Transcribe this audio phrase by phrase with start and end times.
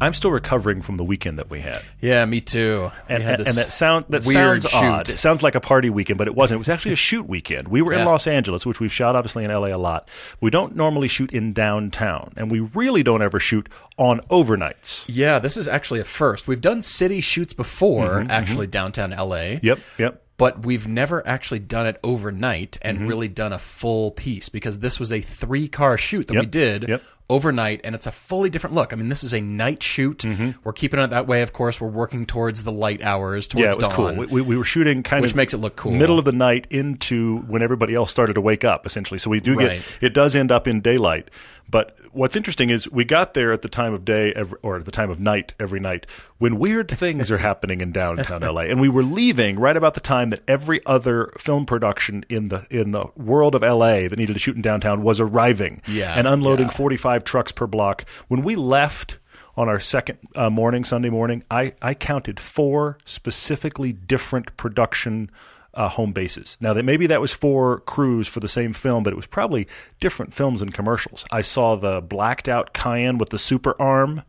[0.00, 1.80] I'm still recovering from the weekend that we had.
[2.00, 2.90] Yeah, me too.
[3.08, 4.84] And, and, that sound that weird sounds shoot.
[4.84, 5.08] odd.
[5.10, 6.56] It sounds like a party weekend, but it wasn't.
[6.56, 7.68] It was actually a shoot weekend.
[7.68, 10.10] We were in Los Angeles, which we've shot obviously in LA a lot.
[10.40, 15.06] We don't normally shoot in downtown, and we really don't ever shoot on overnights.
[15.08, 16.48] Yeah, this is actually a first.
[16.48, 19.56] We've done city shoots before, actually downtown LA.
[19.62, 20.20] Yep, yep.
[20.36, 23.06] But we've never actually done it overnight and Mm-hmm.
[23.06, 26.88] really done a full piece because this was a three car shoot that we did
[26.88, 27.02] yep.
[27.30, 28.92] Overnight and it's a fully different look.
[28.92, 30.18] I mean, this is a night shoot.
[30.18, 30.50] Mm-hmm.
[30.62, 31.80] We're keeping it that way, of course.
[31.80, 33.92] We're working towards the light hours, towards Yeah, it was dawn.
[33.92, 34.12] cool.
[34.14, 35.92] We, we, we were shooting kind Which of makes it look cool.
[35.92, 39.18] middle of the night into when everybody else started to wake up, essentially.
[39.18, 39.80] So we do Right.
[39.80, 41.30] get it does end up in daylight.
[41.68, 44.84] But what's interesting is we got there at the time of day every, or at
[44.84, 46.06] the time of night every night
[46.38, 50.00] when weird things are happening in downtown LA, and we were leaving right about the
[50.00, 54.34] time that every other film production in the in the world of LA that needed
[54.34, 56.72] to shoot in downtown was arriving Yeah, and unloading yeah.
[56.72, 58.04] 45 trucks per block.
[58.28, 59.18] When we left
[59.56, 65.30] on our second uh, morning, Sunday morning, I, I counted four specifically different production
[65.74, 66.56] uh, home bases.
[66.60, 69.66] Now, that maybe that was four crews for the same film, but it was probably
[70.00, 71.24] different films and commercials.
[71.32, 74.22] I saw the blacked out Cayenne with the super arm.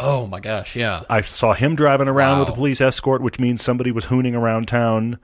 [0.00, 1.02] oh my gosh, yeah.
[1.08, 2.54] I saw him driving around with Wow.
[2.54, 5.18] a police escort, which means somebody was hooning around town.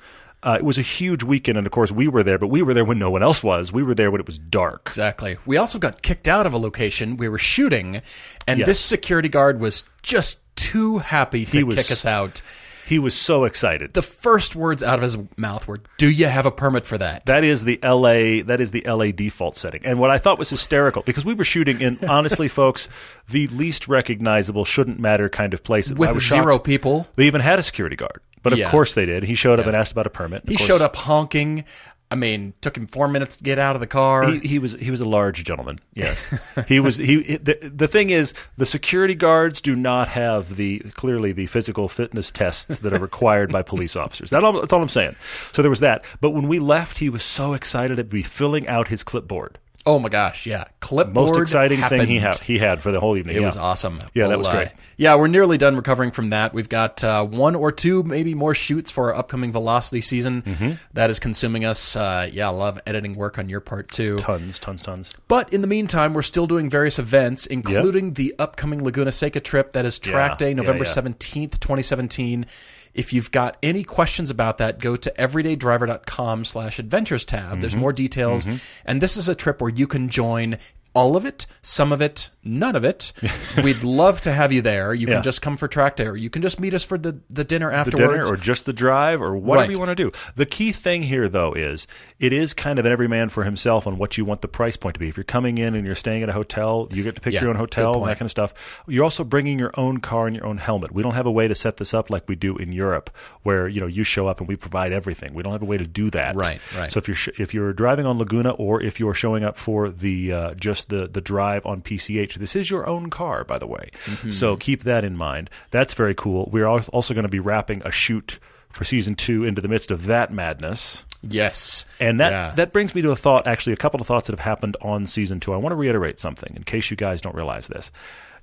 [0.45, 2.75] Uh, it was a huge weekend, and of course, we were there, but we were
[2.75, 3.73] there when no one else was.
[3.73, 4.83] We were there when it was dark.
[4.87, 5.37] Exactly.
[5.47, 8.03] We also got kicked out of a location we were shooting,
[8.49, 8.67] and Yes.
[8.67, 12.43] this security guard was just too happy to He was- kick us out.
[12.87, 13.95] He was so excited.
[13.95, 17.27] The first words out of his mouth were, "Do you have a permit for that?"
[17.27, 18.43] That is the LA.
[18.43, 19.83] That is the LA default setting.
[19.85, 22.89] And what I thought was hysterical because we were shooting in honestly, folks,
[23.29, 25.91] the least recognizable shouldn't matter kind of place.
[25.91, 26.65] I With was zero shocked.
[26.67, 27.07] people.
[27.17, 28.71] They even had a security guard, but of Yeah.
[28.71, 29.23] course they did.
[29.25, 30.43] He showed up and asked about a permit.
[30.49, 31.65] He course, showed up honking.
[32.13, 34.29] I mean, took him four minutes to get out of the car.
[34.29, 35.79] He, he was he was a large gentleman.
[35.95, 36.31] Yes,
[36.69, 36.99] he was.
[36.99, 41.89] He the, the thing is, the security guards do not have the clearly the physical
[41.89, 44.29] fitness tests that are required by police officers.
[44.29, 45.17] That all, that's all I'm saying.
[45.53, 46.05] So there was that.
[46.21, 49.59] But when we left, he was so excited to be filling out his clipboard.
[49.87, 50.65] Oh my gosh, yeah.
[50.81, 51.15] Clipboard.
[51.15, 53.37] Most exciting thing he had he had for the whole evening.
[53.37, 53.47] It yeah.
[53.47, 54.01] was awesome.
[54.15, 54.69] Yeah, that was uh, great.
[54.97, 56.53] yeah, we're nearly done recovering from that.
[56.55, 60.43] We've got uh, one or two, maybe more shoots for our upcoming Velocity season.
[60.43, 60.73] Mm-hmm.
[60.93, 61.97] That is consuming us.
[61.97, 64.19] Uh, yeah, a lot of editing work on your part too.
[64.19, 65.13] Tons, tons, tons.
[65.29, 69.73] But in the meantime, we're still doing various events, including the upcoming Laguna Seca trip
[69.73, 70.91] that is track Yeah, day, November yeah.
[70.91, 72.47] 17th, 2017.
[72.95, 77.61] If you've got any questions about that, go to everydaydriver.com slash adventures tab.
[77.61, 77.81] There's Mm-hmm.
[77.81, 78.47] more details.
[78.85, 80.59] And this is a trip where you can join
[80.95, 83.13] all of it, some of it, none of it.
[83.65, 84.93] We'd love to have you there.
[84.93, 85.15] You Yeah.
[85.15, 87.45] can just come for track day, or you can just meet us for the, the
[87.45, 88.27] dinner The afterwards.
[88.29, 89.71] dinner or just the drive or whatever Right.
[89.75, 90.13] you want to do.
[90.37, 91.87] The key thing here, though, is
[92.21, 94.77] it is kind of an every man for himself on what you want the price
[94.77, 95.09] point to be.
[95.09, 97.41] If you're coming in and you're staying at a hotel, you get to pick Yeah,
[97.43, 98.53] your own hotel, and that kind of stuff.
[98.87, 100.93] You're also bringing your own car and your own helmet.
[100.93, 103.09] We don't have a way to set this up like we do in Europe,
[103.45, 105.33] where you know you show up and we provide everything.
[105.33, 106.35] We don't have a way to do that.
[106.37, 106.93] Right, right.
[106.93, 109.89] So if you're sh- if you're driving on Laguna or if you're showing up for
[109.89, 113.67] the uh, just the the drive on PCH, this is your own car, by the
[113.67, 113.91] way.
[114.07, 114.31] Mm-hmm.
[114.31, 115.51] So keep that in mind.
[115.71, 116.49] That's very cool.
[116.53, 118.39] We're also going to be wrapping a shoot
[118.71, 121.05] for season two into the midst of that madness.
[121.23, 121.85] yes.
[122.01, 122.51] And that, Yeah.
[122.57, 125.07] that brings me to a thought, actually, a couple of thoughts that have happened on
[125.07, 125.53] season two.
[125.53, 127.91] I want to reiterate something in case you guys don't realize this.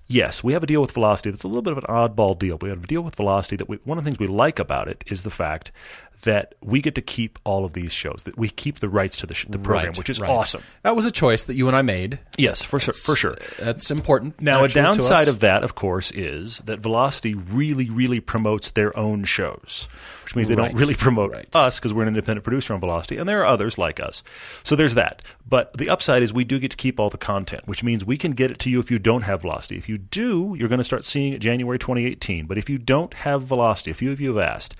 [0.05, 2.57] Yes, we have a deal with Velocity that's a little bit of an oddball deal.
[2.61, 4.87] We have a deal with Velocity that we, one of the things we like about
[4.87, 5.71] it is the fact
[6.23, 9.25] that we get to keep all of these shows, that we keep the rights to
[9.25, 10.29] the, sh- the program, Right, which is right.
[10.29, 10.61] awesome.
[10.83, 12.19] That was a choice that you and I made.
[12.37, 12.93] Yes, for sure.
[12.93, 13.35] For sure.
[13.59, 14.41] That's important.
[14.41, 18.95] Now, a actually, downside of that, of course, is that Velocity really, really promotes their
[18.97, 19.87] own shows,
[20.25, 23.17] which means they Right, don't really promote us because we're an independent producer on Velocity,
[23.17, 24.23] and there are others like us.
[24.63, 25.21] So there's that.
[25.47, 28.17] But the upside is we do get to keep all the content, which means we
[28.17, 29.77] can get it to you if you don't have Velocity.
[29.77, 32.45] If you do, you're going to start seeing it January 2018.
[32.45, 34.75] But if you don't have Velocity, a few of you have asked,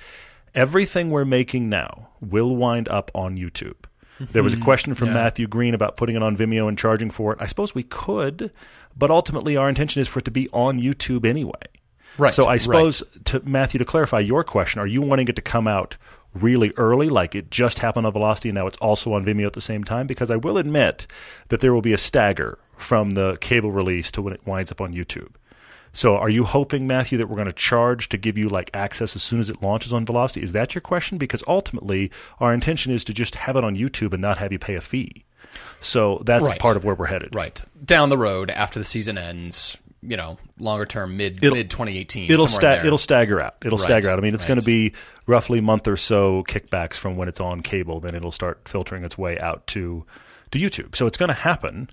[0.56, 3.76] everything we're making now will wind up on YouTube.
[4.20, 4.66] There was a mm-hmm.
[4.66, 7.38] question from Matthew Green about putting it on Vimeo and charging for it.
[7.42, 8.52] I suppose we could,
[8.98, 11.54] but ultimately our intention is for it to be on YouTube anyway.
[12.18, 12.62] Right, So I right.
[12.62, 15.96] suppose to Matthew to clarify your question, are you wanting it to come out
[16.34, 19.54] really early, like it just happened on Velocity and now it's also on Vimeo at
[19.54, 20.06] the same time?
[20.06, 21.08] Because I will admit
[21.48, 24.82] that there will be a stagger from the cable release to when it winds up
[24.82, 25.32] on YouTube.
[25.94, 29.16] So are you hoping, Matthew, that we're going to charge to give you like access
[29.16, 30.44] as soon as it launches on Velocity?
[30.44, 31.18] Is that your question?
[31.18, 34.60] Because ultimately, our intention is to just have it on YouTube and not have you
[34.60, 35.26] pay a fee.
[35.82, 36.60] So that's Right.
[36.60, 37.34] part of where we're headed.
[37.34, 37.62] Right.
[37.84, 42.30] Down the road after the season ends, you know, longer term, mid It'll- mid 2018.
[42.32, 43.56] It'll sta- it'll stagger out.
[43.66, 43.84] It'll Right.
[43.86, 44.20] stagger out.
[44.20, 44.50] I mean, it's Right.
[44.50, 44.94] going to be
[45.26, 48.00] roughly a month or so kickbacks from when it's on cable.
[48.00, 50.06] Then it'll start filtering its way out to
[50.52, 50.96] to YouTube.
[50.96, 51.90] So it's going to happen.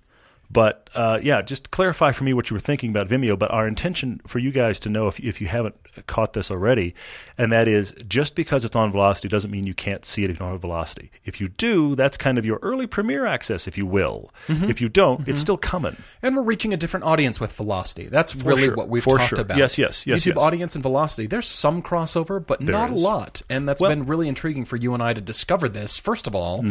[0.51, 3.39] But uh, yeah, just clarify for me what you were thinking about Vimeo.
[3.39, 5.77] But our intention for you guys to know if if you haven't
[6.07, 6.95] caught this already,
[7.39, 10.37] and that is just because it's on Velocity doesn't mean you can't see it if
[10.37, 11.11] you don't have Velocity.
[11.25, 14.33] If you do, that's kind of your early premiere access, if you will.
[14.49, 14.71] Mm-hmm.
[14.71, 15.97] If you don't, it's still coming.
[16.23, 18.07] And we're reaching a different audience with Velocity.
[18.07, 18.75] That's really sure.
[18.75, 19.41] what we've For talked sure.
[19.41, 19.59] about.
[19.59, 20.39] Yes, yes, yes, YouTube yes.
[20.39, 21.27] audience and Velocity.
[21.27, 23.01] There's some crossover, but not is.
[23.03, 23.43] a lot.
[23.49, 26.35] And that's Well- been really intriguing for you and I to discover this, first of
[26.35, 26.65] all,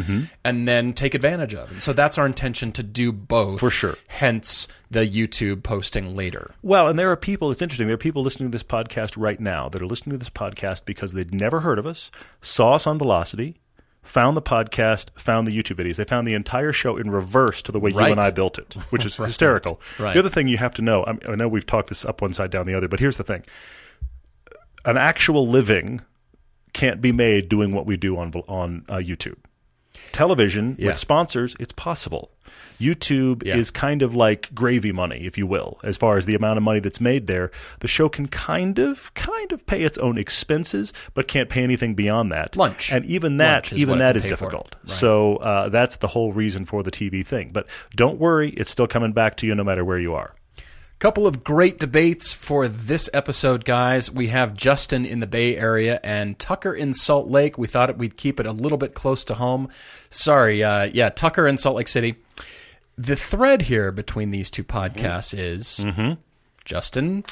[0.44, 1.72] and then take advantage of.
[1.72, 3.60] And so that's our intention to do both.
[3.60, 3.95] For sure.
[4.07, 6.51] Hence the YouTube posting later.
[6.62, 9.39] Well, and there are people, it's interesting, there are people listening to this podcast right
[9.39, 12.88] now that are listening to this podcast because they'd never heard of us, saw us
[12.88, 13.56] on Velocity,
[14.01, 15.95] found the podcast, found the YouTube videos.
[15.95, 18.73] They found the entire show in reverse to the way you and I built it,
[18.89, 19.81] which is hysterical.
[20.00, 20.13] Right.
[20.13, 22.33] The other thing you have to know, I, I know we've talked this up one
[22.33, 23.44] side, down the other, but here's the thing
[24.85, 26.01] an actual living
[26.73, 29.38] can't be made doing what we do on, on uh, YouTube.
[30.12, 30.88] Television Yeah.
[30.90, 32.31] with sponsors, it's possible.
[32.80, 33.56] YouTube Yeah.
[33.56, 36.63] is kind of like gravy money, if you will, as far as the amount of
[36.63, 37.52] money that's made there.
[37.80, 41.96] The show can kind of, kind of pay its own expenses, but can't pay anything
[41.96, 42.56] beyond that.
[42.56, 42.92] Lunch.
[42.92, 44.75] and even that, even that is difficult.
[44.84, 44.92] Right.
[44.92, 47.51] So uh, that's the whole reason for the TV thing.
[47.54, 47.66] But
[47.96, 50.36] don't worry, it's still coming back to you no matter where you are.
[50.97, 54.09] Couple of great debates for this episode, guys.
[54.09, 57.57] We have Justin in the Bay Area and Tucker in Salt Lake.
[57.57, 59.68] We thought we'd keep it a little bit close to home.
[60.09, 62.15] Sorry, uh, yeah, Tucker in Salt Lake City.
[62.97, 65.86] The thread here between these two podcasts is
[66.63, 67.25] Justin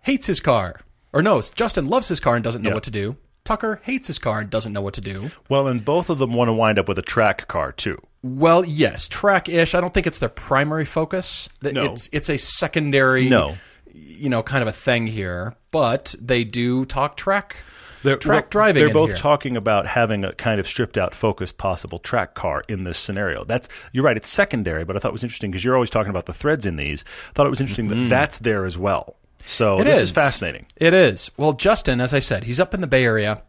[0.00, 0.80] hates his car.
[1.12, 2.74] Or no, Justin loves his car and doesn't know Yeah.
[2.74, 3.16] what to do.
[3.44, 5.30] Tucker hates his car and doesn't know what to do.
[5.50, 8.00] Well, and both of them want to wind up with a track car too.
[8.22, 9.74] Well, yes, track-ish.
[9.74, 11.48] I don't think it's their primary focus.
[11.62, 11.92] No.
[11.92, 13.56] It's it's a secondary No.
[13.92, 17.56] you know, kind of a thing here, but they do talk track
[18.04, 18.82] They're, track well, driving.
[18.84, 19.16] They're both here.
[19.16, 23.44] talking about having a kind of stripped out, focused possible track car in this scenario.
[23.44, 24.16] That's you're right.
[24.16, 26.64] It's secondary, but I thought it was interesting because you're always talking about the threads
[26.64, 27.04] in these.
[27.30, 29.16] I thought it was interesting that that's there as well.
[29.44, 29.80] So Mm-hmm.
[29.82, 30.02] It this is.
[30.04, 30.66] is fascinating.
[30.76, 31.28] It is.
[31.36, 33.42] Well, Justin, as I said, he's up in the Bay Area.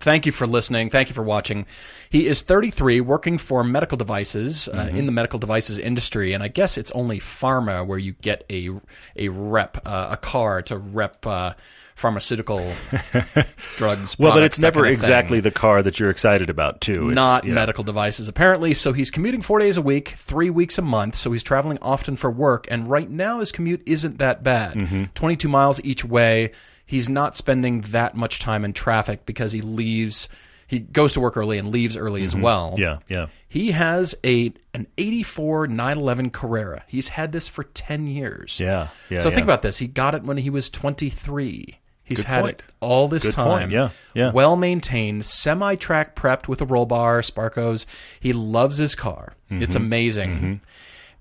[0.00, 0.90] Thank you for listening.
[0.90, 1.66] Thank you for watching.
[2.10, 6.48] He is 33, working for medical devices uh, in the medical devices industry, and I
[6.48, 8.70] guess it's only pharma where you get a
[9.16, 11.54] a rep, uh, a car to rep uh,
[11.96, 12.72] pharmaceutical
[13.76, 14.18] drugs.
[14.18, 17.10] Well, but it's never kind of exactly the car that you're excited about, too.
[17.10, 17.54] It's- not yeah.
[17.54, 21.32] medical devices apparently so he's commuting four days a week three weeks a month so
[21.32, 25.04] he's traveling often for work and right now his commute isn't that bad Mm-hmm.
[25.14, 26.52] 22 miles each way
[26.88, 30.28] he's not spending that much time in traffic because he leaves
[30.66, 32.82] he goes to work early and leaves early as well Mm-hmm.
[32.82, 33.26] Yeah, yeah.
[33.48, 39.20] he has a an 84 911 carrera he's had this for 10 years Yeah, yeah,
[39.20, 42.58] so think about this he got it when he was 23 he's Good had point.
[42.60, 44.32] it all this Good time point, yeah, yeah.
[44.32, 47.84] well maintained, semi track prepped with a roll bar, Sparcos.
[48.20, 49.34] He loves his car.
[49.50, 50.30] It's amazing.
[50.30, 50.52] Mm-hmm.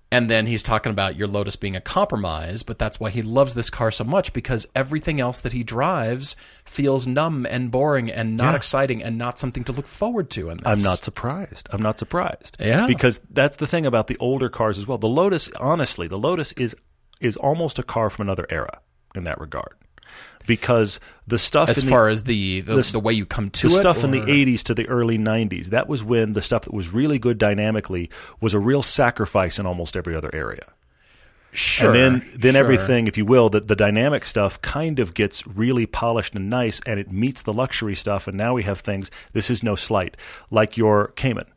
[0.09, 3.55] And then he's talking about your Lotus being a compromise, but that's why he loves
[3.55, 8.37] this car so much because everything else that he drives feels numb and boring and
[8.37, 8.55] not Yeah.
[8.55, 10.49] exciting and not something to look forward to.
[10.49, 10.65] In this.
[10.65, 11.67] I'm not surprised.
[11.71, 12.55] I'm not surprised.
[12.57, 12.87] Yeah.
[12.87, 14.97] Because that's the thing about the older cars as well.
[14.97, 16.75] The Lotus, honestly, the Lotus is
[17.19, 18.79] is almost a car from another era
[19.15, 19.73] in that regard.
[20.47, 23.67] Because the stuff as in the, far as the the, the way you come to
[23.67, 23.77] the it.
[23.77, 26.91] stuff in the 80s to the early 90s, that was when the stuff that was
[26.91, 28.09] really good dynamically
[28.41, 30.73] was a real sacrifice in almost every other area.
[31.51, 32.63] Sure, and then then sure.
[32.63, 36.79] everything, if you will, the, the dynamic stuff kind of gets really polished and nice,
[36.85, 38.27] and it meets the luxury stuff.
[38.27, 39.09] And now we have things.
[39.33, 40.17] This is no slight,
[40.51, 41.47] like your Cayman,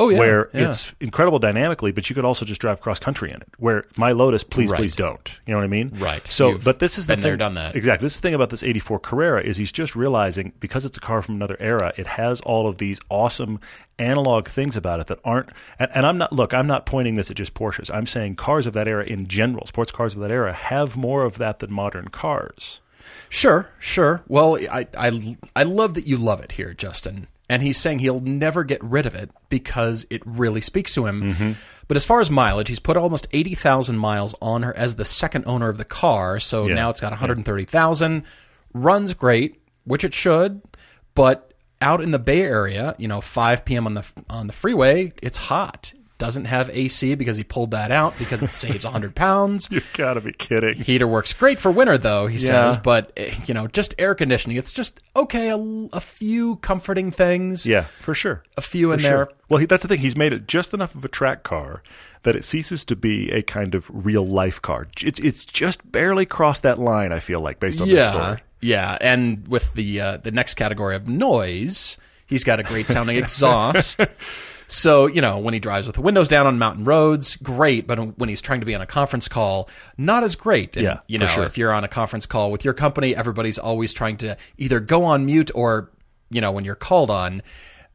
[0.00, 0.68] Oh yeah, where yeah.
[0.70, 3.48] it's incredible dynamically, but you could also just drive cross country in it.
[3.58, 4.78] Where my Lotus, please, Right.
[4.78, 5.38] please don't.
[5.46, 5.92] You know what I mean?
[5.96, 6.26] Right.
[6.26, 7.38] So, You've but this is the been there, thing.
[7.38, 7.76] done that.
[7.76, 8.06] Exactly.
[8.06, 11.00] This is the thing about this '84 Carrera is he's just realizing because it's a
[11.00, 13.60] car from another era, it has all of these awesome
[13.98, 15.50] analog things about it that aren't.
[15.78, 16.54] And, and I'm not look.
[16.54, 17.94] I'm not pointing this at just Porsches.
[17.94, 21.24] I'm saying cars of that era in general, sports cars of that era, have more
[21.24, 22.80] of that than modern cars.
[23.28, 24.22] Sure, sure.
[24.28, 27.26] Well, I, I, I love that you love it here, Justin.
[27.50, 31.22] And he's saying he'll never get rid of it because it really speaks to him.
[31.34, 31.52] Mm-hmm.
[31.88, 35.44] But as far as mileage, he's put almost 80,000 miles on her as the second
[35.48, 36.38] owner of the car.
[36.38, 38.22] So Yeah, now it's got 130,000.
[38.72, 40.62] Runs great, which it should.
[41.16, 41.52] But
[41.82, 43.86] out in the Bay Area, you know, 5 p.m.
[43.86, 45.92] on the on the freeway, it's hot.
[46.20, 49.66] Doesn't have AC because he pulled that out because it saves 100 pounds.
[49.72, 50.74] You gotta be kidding.
[50.76, 52.70] Heater works great for winter, though, he Yeah.
[52.70, 54.56] says, but, eh, you know, just air conditioning.
[54.56, 55.56] It's just, okay, a,
[55.92, 58.44] a few comforting things, Yeah, for sure.
[58.56, 59.10] a few in For there.
[59.26, 59.32] sure.
[59.48, 59.98] Well, he, that's the thing.
[59.98, 61.82] He's made it just enough of a track car
[62.22, 64.86] that it ceases to be a kind of real life car.
[65.02, 67.12] It's it's just barely crossed that line.
[67.12, 68.42] I feel like based on this Yeah, story.
[68.60, 71.96] yeah, and with the uh, the next category of noise,
[72.26, 74.02] he's got a great sounding exhaust.
[74.72, 77.86] So you know when he drives with the windows down on mountain roads, great.
[77.86, 80.76] But when he's trying to be on a conference call, not as great.
[80.76, 81.44] And, Yeah, you for know sure.
[81.44, 85.04] if you're on a conference call with your company, everybody's always trying to either go
[85.04, 85.90] on mute or
[86.30, 87.42] you know when you're called on.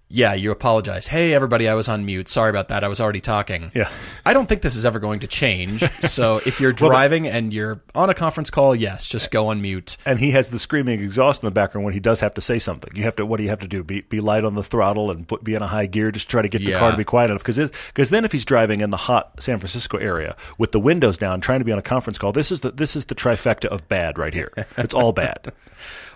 [0.08, 1.08] Yeah, you apologize.
[1.08, 2.30] Hey, everybody, I was on mute.
[2.30, 2.84] Sorry about that.
[2.84, 3.72] I was already talking.
[3.74, 3.90] Yeah.
[4.24, 5.84] I don't think this is ever going to change.
[6.06, 9.98] So if you're driving and you're on a conference call, yes, just go on mute.
[10.06, 12.58] And he has the screaming exhaust in the background when he does have to say
[12.60, 12.96] something.
[12.96, 13.26] You have to.
[13.26, 13.84] What do you have to do?
[13.84, 16.12] Be be light on the throttle and put, be in a high gear.
[16.12, 16.80] Just try to get the Yeah.
[16.80, 17.44] car to be quiet enough.
[17.44, 17.58] Because
[17.88, 21.42] because then if he's driving in the hot San Francisco area with the windows down,
[21.42, 23.88] trying to be on a conference call, this is the this is the trifecta of
[23.90, 24.52] bad right here.
[24.78, 25.52] It's all bad.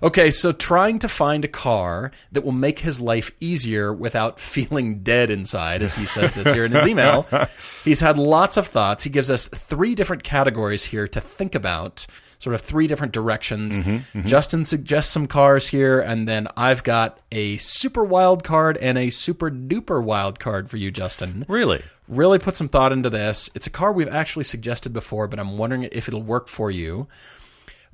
[0.02, 5.00] Okay, so trying to find a car that will make his life easier without feeling
[5.00, 7.28] dead inside, as he says this here in his email.
[7.84, 9.04] He's had lots of thoughts.
[9.04, 12.06] He gives us three different categories here to think about,
[12.40, 13.78] sort of three different directions.
[13.78, 14.28] Mm-hmm, mm-hmm.
[14.28, 19.10] Justin suggests some cars here, and then I've got a super wild card and a
[19.10, 21.46] super duper wild card for you, Justin.
[21.48, 21.84] Really.
[22.08, 23.50] Really put some thought into this.
[23.54, 27.08] It's a car we've actually suggested before, but I'm wondering if it'll work for you.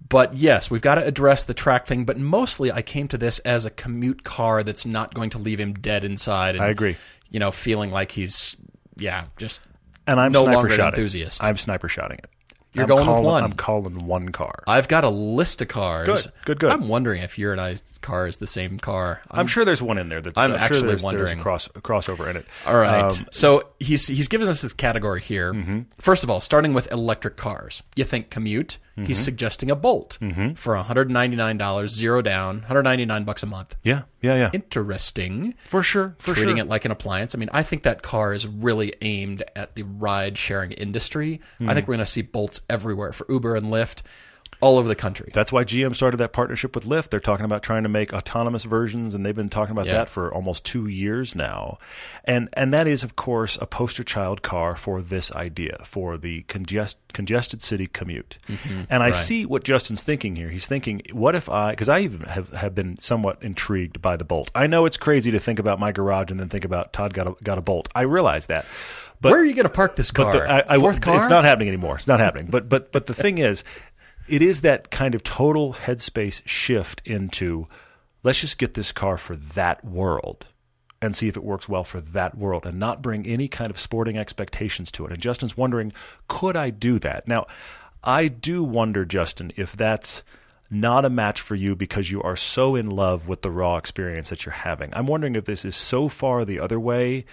[0.08, 2.06] But yes, we've got to address the track thing.
[2.06, 5.60] But mostly, I came to this as a commute car that's not going to leave
[5.60, 6.56] him dead inside.
[6.56, 6.96] And, I agree.
[7.32, 8.56] You know, feeling like he's
[8.98, 9.62] yeah, just
[10.08, 10.94] And I'm No sniper longer an shotting.
[10.94, 11.44] enthusiast.
[11.44, 12.30] I'm sniper shotting it.
[12.74, 13.44] You're I'm going with calling, one.
[13.44, 14.64] I'm calling one car.
[14.68, 16.06] I've got a list of cars.
[16.06, 16.72] Good, good, good.
[16.72, 19.22] I'm wondering if your and I's car is the same car.
[19.32, 20.20] I'm sure there's one in there.
[20.20, 21.26] That, I'm sure actually there's, wondering.
[21.26, 22.46] There's a, cross, a crossover in it.
[22.66, 23.18] All right.
[23.18, 25.54] Um, so he's he's given us this category here.
[25.54, 25.82] Mm-hmm.
[26.00, 27.82] First of all, starting with electric cars.
[27.96, 28.78] You think commute?
[28.98, 29.08] Mm-hmm.
[29.08, 30.18] He's suggesting a Bolt
[30.56, 33.76] for $199, zero down, 199 bucks a month.
[33.84, 34.50] yeah, yeah, yeah.
[34.54, 35.54] Interesting.
[35.66, 36.16] for sure.
[36.18, 36.66] For treating sure.
[36.66, 37.36] it like an appliance.
[37.36, 41.42] I mean, I think that car is really aimed at the ride sharing industry.
[41.58, 41.70] Hmm.
[41.70, 44.02] I think we're going to see bolts everywhere for Uber and Lyft
[44.62, 45.30] all over the country.
[45.34, 47.10] That's why GM started that partnership with Lyft.
[47.10, 49.94] They're talking about trying to make autonomous versions, and they've been talking about Yeah.
[49.94, 51.78] that for almost two years now.
[52.24, 56.42] And and that is, of course, a poster child car for this idea for the
[56.44, 58.38] congest, congested city commute.
[58.48, 58.84] Mm-hmm.
[58.90, 60.50] And I see what Justin's thinking here.
[60.50, 61.72] He's thinking, what if I?
[61.72, 64.52] Because I even have, have been somewhat intrigued by the Bolt.
[64.56, 67.28] I know it's crazy to think about my garage and then think about Todd got
[67.28, 67.90] a, got a Bolt.
[67.94, 68.66] I realize that.
[69.22, 70.32] But Where are you going to park this car?
[70.32, 71.20] but the, I, I, Fourth car?
[71.20, 71.96] It's not happening anymore.
[71.96, 72.48] It's not happening.
[72.48, 73.64] But but but the thing is,
[74.28, 77.68] it is that kind of total headspace shift into
[78.24, 80.46] let's just get this car for that world
[81.02, 83.80] and see if it works well for that world and not bring any kind of
[83.80, 85.12] sporting expectations to it.
[85.12, 85.94] And Justin's wondering,
[86.28, 87.28] could I do that?
[87.28, 87.46] Now,
[88.04, 90.24] I do wonder, Justin, if that's
[90.70, 94.30] not a match for you because you are so in love with the raw experience
[94.30, 94.92] that you're having.
[94.94, 97.26] I'm wondering if this is so far the other way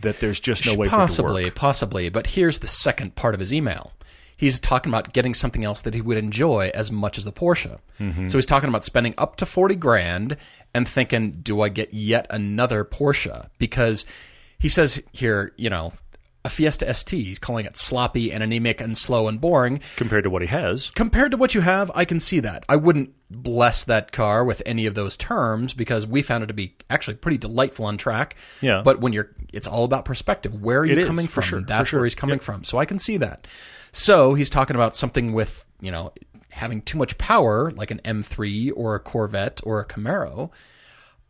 [0.00, 2.08] that there's just no way for it to possibly, possibly.
[2.08, 3.92] But here's the second part of his email.
[4.36, 7.78] He's talking about getting something else that he would enjoy as much as the Porsche.
[7.98, 8.28] Mm-hmm.
[8.28, 10.36] So he's talking about spending up to 40 grand
[10.74, 13.48] and thinking, do I get yet another Porsche?
[13.58, 14.04] Because
[14.58, 15.92] he says here, you know,
[16.44, 19.80] a Fiesta ST, he's calling it sloppy and anemic and slow and boring.
[19.96, 20.90] compared to what he has.
[20.90, 22.64] Compared to what you have, I can see that.
[22.68, 26.54] I wouldn't bless that car with any of those terms because we found it to
[26.54, 28.36] be actually pretty delightful on track.
[28.60, 28.82] Yeah.
[28.84, 30.54] But when you're, it's all about perspective.
[30.62, 31.42] Where are you It is, coming for from?
[31.42, 31.98] sure, That's sure.
[32.00, 32.62] where he's coming from.
[32.62, 33.46] So I can see that.
[33.96, 36.12] So he's talking about something with, you know,
[36.50, 40.50] having too much power, like an M3 or a Corvette or a Camaro.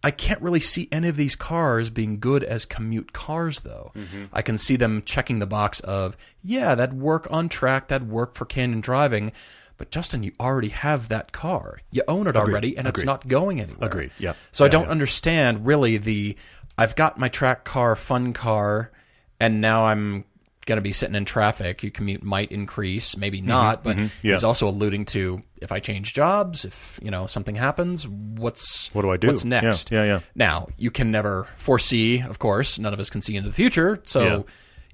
[0.02, 3.92] I can't really see any of these cars being good as commute cars, though.
[3.94, 4.24] Mm-hmm.
[4.32, 8.34] I can see them checking the box of, yeah, that work on track, that work
[8.34, 9.30] for canyon driving.
[9.78, 11.78] But Justin, you already have that car.
[11.92, 13.88] You own it already, and it's not going anywhere.
[13.88, 14.10] Agreed.
[14.18, 14.34] Yeah.
[14.50, 14.90] So I don't yeah.
[14.90, 16.36] understand really the.
[16.76, 18.90] I've got my track car, fun car,
[19.38, 20.24] and now I'm
[20.66, 21.82] going to be sitting in traffic.
[21.82, 23.48] Your commute might increase, maybe Mm-hmm.
[23.48, 23.82] not.
[23.84, 24.08] But yeah.
[24.22, 29.02] he's also alluding to if I change jobs, if you know something happens, what's What
[29.02, 29.28] do I do?
[29.28, 29.90] What's Yeah, next?
[29.90, 30.20] yeah, yeah.
[30.34, 32.78] Now you can never foresee, of course.
[32.78, 34.42] None of us can see into the future, so Yeah.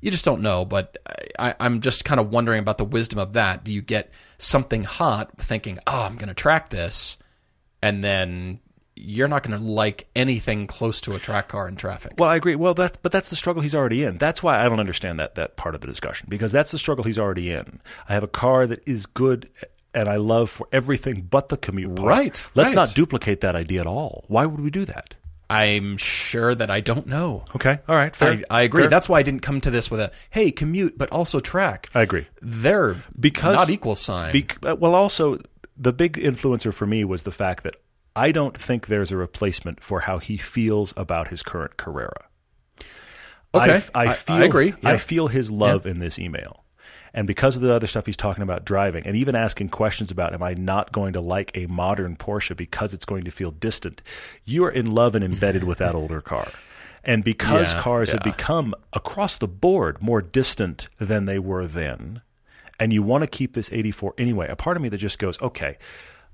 [0.00, 0.64] you just don't know.
[0.64, 0.98] But
[1.38, 3.64] I, I'm just kind of wondering about the wisdom of that.
[3.64, 7.16] Do you get something hot, thinking, "Oh, I'm going to track this,"
[7.82, 8.60] and then
[8.94, 12.12] you're not going to like anything close to a track car in traffic?
[12.18, 12.56] Well, I agree.
[12.56, 14.18] Well, that's but that's the struggle he's already in.
[14.18, 17.04] That's why I don't understand that that part of the discussion because that's the struggle
[17.04, 17.80] he's already in.
[18.08, 19.48] I have a car that is good
[19.94, 22.08] and I love for everything but the commute part.
[22.08, 22.74] Right, Let's right.
[22.76, 24.24] not duplicate that idea at all.
[24.28, 25.14] Why would we do that?
[25.50, 27.44] I'm sure that I don't know.
[27.54, 28.42] Okay, all right, fair.
[28.48, 28.84] I, I agree.
[28.84, 28.90] Fair.
[28.90, 31.90] That's why I didn't come to this with a hey commute, but also track.
[31.94, 32.26] I agree.
[32.40, 34.46] They're Because- not equal sign.
[34.62, 35.40] Well, also
[35.76, 37.76] the big influencer for me was the fact that
[38.14, 42.26] I don't think there's a replacement for how he feels about his current Carrera.
[43.54, 43.82] Okay.
[43.94, 44.42] I, I I- I feel.
[44.42, 44.74] agree.
[44.84, 46.64] I feel his love in this email,
[47.14, 50.32] and because of the other stuff he's talking about driving, and even asking questions about,
[50.32, 54.00] am I not going to like a modern Porsche because it's going to feel distant?
[54.44, 56.48] You are in love and embedded with that older car.
[57.04, 62.22] And because Yeah, cars have become across the board more distant than they were then,
[62.80, 65.40] and you want to keep this 84 anyway, a part of me that just goes,
[65.42, 65.76] okay,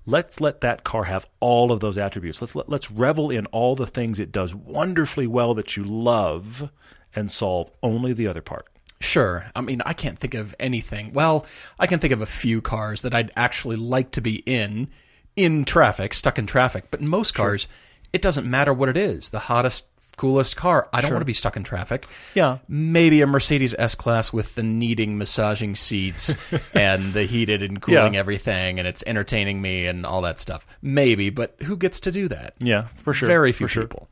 [0.09, 2.41] let's let that car have all of those attributes.
[2.41, 6.71] Let's let, let's revel in all the things it does wonderfully well that you love
[7.15, 8.67] and solve only the other part.
[9.00, 9.50] Sure.
[9.55, 11.12] I mean, I can't think of anything.
[11.12, 11.47] Well,
[11.79, 14.88] I can think of a few cars that I'd actually like to be in,
[15.37, 16.87] in traffic, stuck in traffic.
[16.91, 17.69] But in most cars,
[18.12, 19.29] it doesn't matter what it is.
[19.29, 19.87] The hottest,
[20.19, 20.89] coolest car.
[20.93, 22.07] I don't want to be stuck in traffic.
[22.35, 22.59] Yeah.
[22.69, 26.35] Maybe a Mercedes S Class with the kneading, massaging seats
[26.75, 28.21] and the heated and cooling Yeah.
[28.21, 30.67] everything, and it's entertaining me and all that stuff.
[30.83, 32.55] Maybe, but who gets to do that?
[32.59, 33.29] Yeah, for sure.
[33.29, 33.83] Very few for sure.
[33.85, 34.09] people.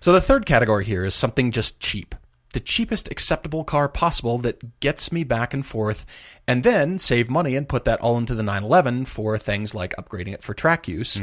[0.00, 2.14] So the third category here is something just cheap.
[2.52, 6.04] The cheapest acceptable car possible that gets me back and forth,
[6.48, 10.32] and then save money and put that all into the 911 for things like upgrading
[10.32, 11.20] it for track use.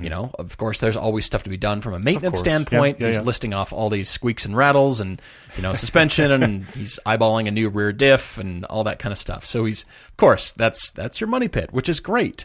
[0.00, 2.48] You know, of course, there's always stuff to be done from a maintenance Mm-hmm.
[2.48, 3.00] Yeah, standpoint.
[3.00, 3.22] yeah, he's yeah.
[3.22, 5.22] listing off all these squeaks and rattles and,
[5.56, 9.18] you know, suspension, and he's eyeballing a new rear diff and all that kind of
[9.18, 9.46] stuff.
[9.46, 12.44] So he's, of course, that's that's your money pit, which is great.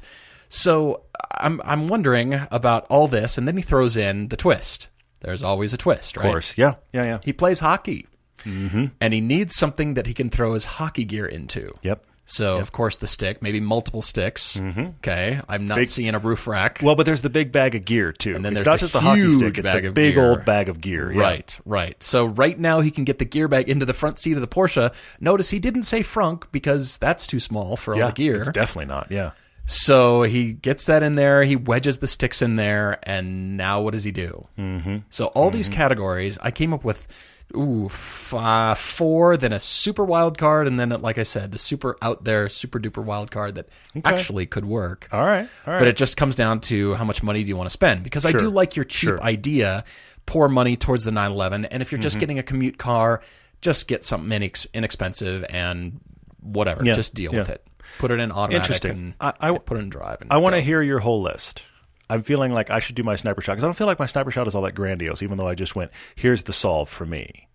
[0.50, 4.88] So I'm I'm wondering about all this, and then he throws in the twist.
[5.22, 6.26] There's always a twist, right?
[6.28, 6.58] Of course.
[6.58, 7.20] Yeah, yeah, yeah.
[7.24, 8.08] He plays hockey,
[8.44, 8.86] Mm-hmm.
[9.00, 11.70] and he needs something that he can throw his hockey gear into.
[11.82, 12.04] Yep.
[12.30, 14.56] So of course the stick, maybe multiple sticks.
[14.56, 14.80] Mm-hmm.
[15.00, 16.80] Okay, I'm not seeing a roof rack.
[16.82, 18.36] Well, but there's the big bag of gear too.
[18.36, 20.30] And then it's there's not the just the hockey stick; it's the big gear.
[20.30, 21.12] old bag of gear.
[21.12, 21.22] Yeah.
[21.22, 22.02] Right, right.
[22.04, 24.48] So right now he can get the gear bag into the front seat of the
[24.48, 24.94] Porsche.
[25.20, 28.42] Notice he didn't say frunk because that's too small for all the gear.
[28.42, 29.08] it's definitely not.
[29.10, 29.32] Yeah.
[29.66, 33.94] So he gets that in there, he wedges the sticks in there, and now what
[33.94, 34.48] does he do?
[34.58, 34.98] Mm-hmm.
[35.12, 35.78] So all these mm-hmm.
[35.78, 37.08] categories, I came up with
[37.56, 41.58] ooh f- uh, four, then a super wild card, and then like I said, the
[41.58, 43.68] super out there, super duper wild card that
[44.06, 45.08] actually could work.
[45.12, 45.48] All right.
[45.66, 45.80] All right.
[45.80, 48.04] But it just comes down to how much money do you want to spend?
[48.04, 49.24] Because I do like your cheap Sure.
[49.24, 49.84] idea,
[50.26, 52.04] pour money towards the 911, and if you're Mm-hmm.
[52.04, 53.22] just getting a commute car,
[53.62, 56.00] just get something inex- inexpensive and
[56.42, 57.40] whatever, Yeah, just deal yeah.
[57.40, 57.66] with it.
[57.98, 58.92] Put it in automatic Interesting.
[58.92, 60.20] and I- I- put it in drive.
[60.30, 61.66] I want to hear your whole list.
[62.10, 64.06] I'm feeling like I should do my sniper shot because I don't feel like my
[64.08, 67.06] sniper shot is all that grandiose, even though I just went, here's the solve for
[67.06, 67.48] me.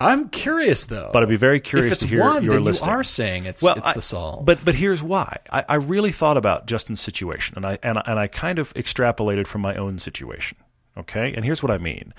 [0.00, 1.10] I'm curious though.
[1.12, 2.88] But I'd be very curious if it's to hear one, your then listing.
[2.88, 4.44] you are saying it's well, it's I- the solve.
[4.44, 5.38] But but here's why.
[5.50, 9.46] I, I really thought about Justin's situation, and I and and I kind of extrapolated
[9.48, 10.56] from my own situation.
[10.96, 12.14] Okay, and here's what I mean.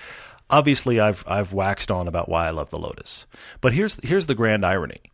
[0.50, 3.26] Obviously, I've I've waxed on about why I love the Lotus,
[3.62, 5.09] but here's here's the grand irony.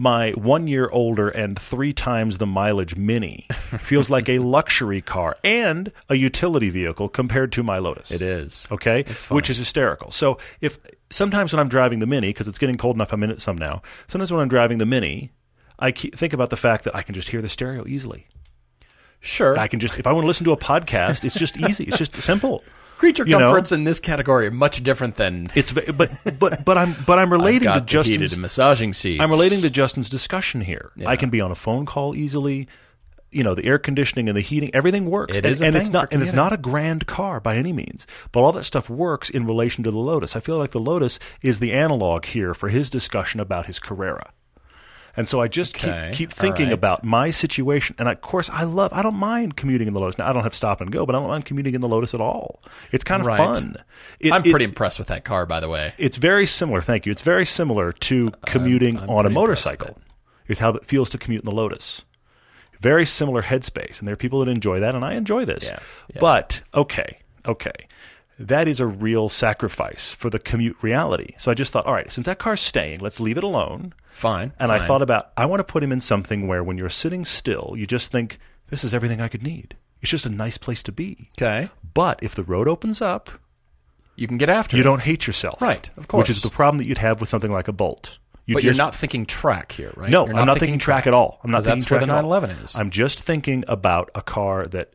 [0.00, 3.48] My one year older and three times the mileage Mini
[3.80, 8.12] feels like a luxury car and a utility vehicle compared to my Lotus.
[8.12, 8.68] it is.
[8.70, 10.12] Okay, which is hysterical.
[10.12, 10.78] So if
[11.10, 13.58] sometimes when I'm driving the Mini, because it's getting cold enough, I'm in it some
[13.58, 13.82] now.
[14.06, 15.32] Sometimes when I'm driving the Mini,
[15.80, 18.28] I think about the fact that I can just hear the stereo easily.
[19.20, 19.58] Sure.
[19.58, 21.84] I can just if I want to listen to a podcast, it's just easy.
[21.84, 22.62] It's just simple.
[22.98, 23.50] Creature you know?
[23.50, 27.32] comforts in this category are much different than It's but but but I'm but I'm
[27.38, 28.36] relating to Justin's.
[28.36, 29.22] massaging seats.
[29.22, 30.90] I'm relating to Justin's discussion here.
[31.06, 32.66] I can be on a phone call easily.
[33.30, 35.36] You know, the air conditioning and the heating, everything works.
[35.36, 37.72] It and, is a and it's not and it's not a grand car by any
[37.72, 38.06] means.
[38.32, 40.34] But all that stuff works in relation to the Lotus.
[40.34, 44.32] I feel like the Lotus is the analog here for his discussion about his Carrera.
[45.16, 46.72] And so I just Okay, keep keep thinking right.
[46.74, 47.96] about my situation.
[47.98, 50.16] And of course, I love, I don't mind commuting in the Lotus.
[50.18, 52.14] Now, I don't have stop and go, but I don't mind commuting in the Lotus
[52.14, 52.62] at all.
[52.92, 53.36] It's kind of Right.
[53.36, 53.76] fun.
[54.20, 55.92] It- I'm pretty impressed with that car, by the way.
[55.98, 56.80] it's very similar.
[56.80, 57.10] Thank you.
[57.12, 59.98] It's very similar to commuting I'm on a motorcycle.
[60.46, 62.04] Is how it feels to commute in the Lotus.
[62.80, 65.64] Very similar headspace, and there are people that enjoy that, and I enjoy this.
[65.64, 65.78] Yeah,
[66.14, 66.18] yeah.
[66.20, 67.72] But okay, okay,
[68.38, 71.34] that is a real sacrifice for the commute reality.
[71.38, 73.94] So I just thought, all right, since that car's staying, let's leave it alone.
[74.12, 74.52] Fine.
[74.58, 77.24] And I thought about, I want to put him in something where when you're sitting
[77.24, 79.76] still, you just think, this is everything I could need.
[80.02, 81.26] It's just a nice place to be.
[81.36, 83.30] okay, But if the road opens up,
[84.14, 84.84] you can get after you it.
[84.84, 85.60] don't hate yourself.
[85.60, 86.22] Right, of course.
[86.28, 88.18] Which is the problem that you'd have with something like a Bolt.
[88.46, 90.08] You but you're not thinking track here, right?
[90.08, 91.38] No, You're I'm not thinking track at all.
[91.44, 92.30] I'm not thinking that's where track the at all.
[92.30, 92.74] 911 is.
[92.76, 94.94] I'm just thinking about a car that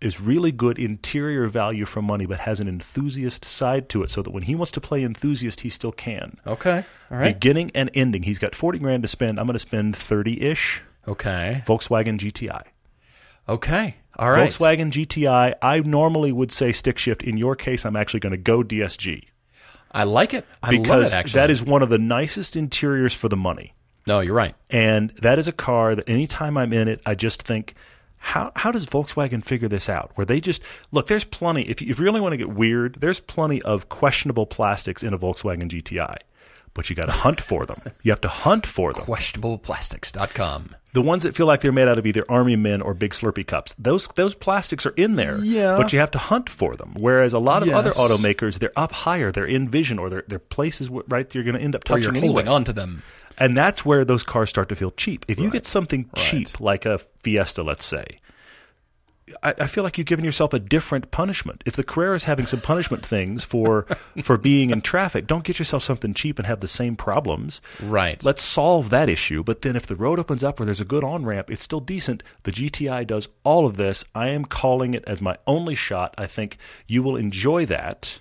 [0.00, 4.22] is really good interior value for money, but has an enthusiast side to it, so
[4.22, 6.38] that when he wants to play enthusiast, he still can.
[6.46, 9.38] okay, all right, Beginning and ending, he's got forty grand to spend.
[9.38, 10.82] I'm going to spend thirty ish.
[11.08, 12.62] okay, Volkswagen GTI.
[13.48, 14.48] okay, All right.
[14.50, 15.54] Volkswagen GTI.
[15.62, 17.22] I normally would say stick shift.
[17.22, 19.24] In your case, I'm actually going to go DSG
[19.94, 20.44] I like it.
[20.62, 21.38] I love because it, actually.
[21.40, 23.74] that is one of the nicest interiors for the money.
[24.08, 24.54] no, you're right.
[24.68, 27.74] And that is a car that anytime I'm in it, I just think,
[28.24, 30.10] how how does Volkswagen figure this out?
[30.14, 31.62] Where they just look, there's plenty.
[31.62, 35.12] If you, if you really want to get weird, there's plenty of questionable plastics in
[35.12, 36.16] a Volkswagen GTI,
[36.72, 37.80] but you got to hunt for them.
[38.02, 39.04] You have to hunt for them.
[39.04, 40.76] Questionableplastics.com.
[40.92, 43.46] The ones that feel like they're made out of either army men or big Slurpee
[43.46, 43.74] cups.
[43.78, 45.76] Those those plastics are in there, Yeah.
[45.76, 46.94] but you have to hunt for them.
[46.96, 50.38] Whereas a lot of other automakers, they're up higher, they're in vision, or they're, they're
[50.38, 52.46] places right you're going to end up Or touching you're anyway.
[52.46, 53.02] on to them.
[53.38, 55.24] And that's where those cars start to feel cheap.
[55.28, 58.20] If you get something cheap, like a Fiesta, let's say,
[59.42, 61.62] I, I feel like you've given yourself a different punishment.
[61.66, 63.86] If the Carrera is having some punishment things for
[64.22, 67.60] for being in traffic, don't get yourself something cheap and have the same problems.
[67.82, 68.22] Right.
[68.24, 69.42] Let's solve that issue.
[69.42, 71.80] But then if the road opens up where there's a good on ramp, it's still
[71.80, 72.22] decent.
[72.42, 74.04] The GTI does all of this.
[74.14, 76.14] I am calling it as my only shot.
[76.18, 78.20] I think you will enjoy that.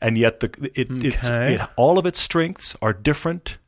[0.00, 1.54] And yet the it, it's, Okay.
[1.54, 3.58] it all of its strengths are different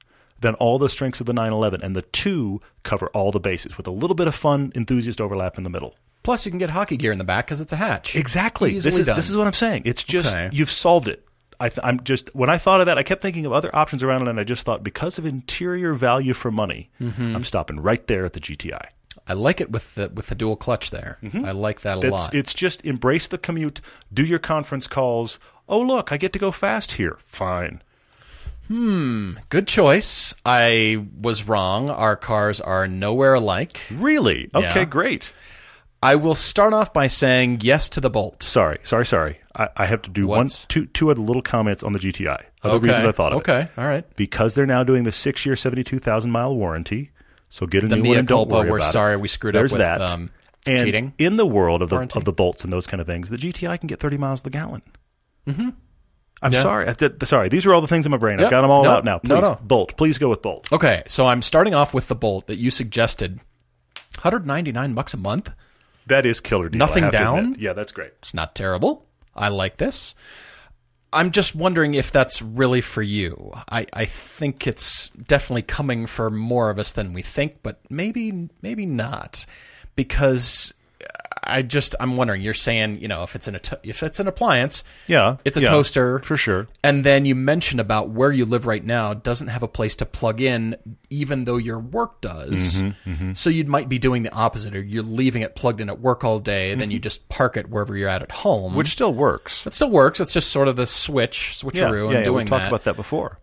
[0.40, 3.86] than all the strengths of the 911 and the two cover all the bases with
[3.86, 5.94] a little bit of fun enthusiast overlap in the middle.
[6.22, 8.14] Plus, you can get hockey gear in the back because it's a hatch.
[8.16, 8.74] Exactly.
[8.78, 9.16] This is done.
[9.16, 9.82] this is what I'm saying.
[9.86, 10.50] It's just Okay.
[10.52, 11.24] you've solved it.
[11.58, 14.02] I th- I'm just when I thought of that, I kept thinking of other options
[14.02, 17.36] around it, and I just thought because of interior value for money, Mm-hmm.
[17.36, 18.86] I'm stopping right there at the GTI.
[19.26, 21.18] I like it with the with the dual clutch there.
[21.34, 22.34] I like that a It's lot.
[22.34, 23.80] it's just embrace the commute,
[24.12, 25.38] do your conference calls.
[25.68, 27.16] Oh look, I get to go fast here.
[27.24, 27.82] Fine.
[28.70, 30.32] Good choice.
[30.46, 31.90] I was wrong.
[31.90, 33.80] Our cars are nowhere alike.
[33.90, 34.48] Really?
[34.54, 34.84] Okay, Yeah.
[34.84, 35.32] great.
[36.02, 38.42] I will start off by saying yes to the Bolt.
[38.42, 39.38] Sorry, sorry, sorry.
[39.54, 42.42] I, I have to do one, What's- two, two other little comments on the GTI.
[42.62, 42.86] Other okay.
[42.86, 43.40] reasons I thought of it.
[43.50, 43.68] Okay.
[43.76, 44.04] All right.
[44.16, 47.10] because they're now doing the six-year, seventy-two thousand mile warranty.
[47.50, 48.54] So get a The new one don't culpa.
[48.54, 48.92] worry We're about it.
[48.92, 50.00] sorry we screwed There's up with that.
[50.00, 50.30] um,
[50.66, 51.12] and cheating.
[51.18, 52.18] in the world of the Warranty.
[52.18, 54.50] of the bolts and those kind of things, the GTI can get thirty miles the
[54.50, 54.82] gallon.
[55.48, 55.70] Mm-hmm.
[56.42, 56.62] I'm Yeah.
[56.62, 56.86] sorry.
[56.88, 57.48] I did, sorry.
[57.48, 58.40] These are all the things in my brain.
[58.40, 59.18] I've got them all No, out now.
[59.18, 59.58] Please, no, no.
[59.62, 59.96] Bolt.
[59.96, 60.72] Please go with Bolt.
[60.72, 63.40] Okay, so I'm starting off with the Bolt that you suggested.
[64.22, 65.50] 199 bucks a month.
[66.06, 66.78] That is killer deal.
[66.78, 67.56] Nothing I have to down?
[67.58, 68.12] Yeah, that's great.
[68.18, 69.06] It's not terrible.
[69.34, 70.14] I like this.
[71.12, 73.52] I'm just wondering if that's really for you.
[73.68, 78.48] I, I think it's definitely coming for more of us than we think, but maybe
[78.62, 79.44] maybe not,
[79.96, 80.72] because
[81.42, 82.42] I just I'm wondering.
[82.42, 85.68] You're saying you know if it's an if it's an appliance, Yeah, it's a yeah,
[85.70, 86.66] toaster for sure.
[86.84, 90.06] and then you mentioned about where you live right now doesn't have a place to
[90.06, 90.76] plug in,
[91.08, 92.82] even though your work does.
[92.82, 95.98] Mm-hmm, So you might be doing the opposite, or you're leaving it plugged in at
[96.00, 98.70] work all day, then you just park it wherever you're at at home.
[98.70, 98.78] Mm-hmm.
[98.78, 99.66] Which still works.
[99.66, 100.20] it still works.
[100.20, 102.68] It's just sort of the switch, switcheroo, yeah, and yeah, doing we've talked that.
[102.68, 103.38] about that before.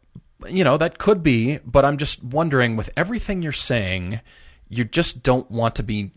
[0.48, 4.20] You know, that could be, but I'm just wondering with everything you're saying,
[4.70, 6.12] you just don't want to be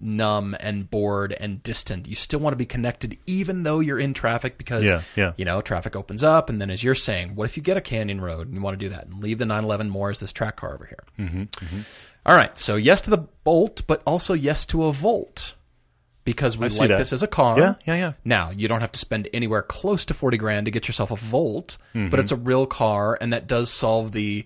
[0.00, 2.06] numb and bored and distant.
[2.08, 5.32] You still want to be connected even though you're in traffic because Yeah, yeah.
[5.36, 7.80] you know, traffic opens up and then as you're saying, what if you get a
[7.80, 10.32] canyon road and you want to do that and leave the 911 more as this
[10.32, 11.04] track car over here?
[11.18, 11.78] Mm-hmm,
[12.26, 15.54] All right, so yes to the Bolt, but also yes to a Volt
[16.24, 16.96] because we like that.
[16.96, 17.58] this as a car.
[17.58, 18.12] Yeah, yeah, yeah.
[18.24, 21.16] Now, you don't have to spend anywhere close to 40 grand to get yourself a
[21.16, 22.08] Volt, Mm-hmm.
[22.08, 24.44] but it's a real car and that does solve the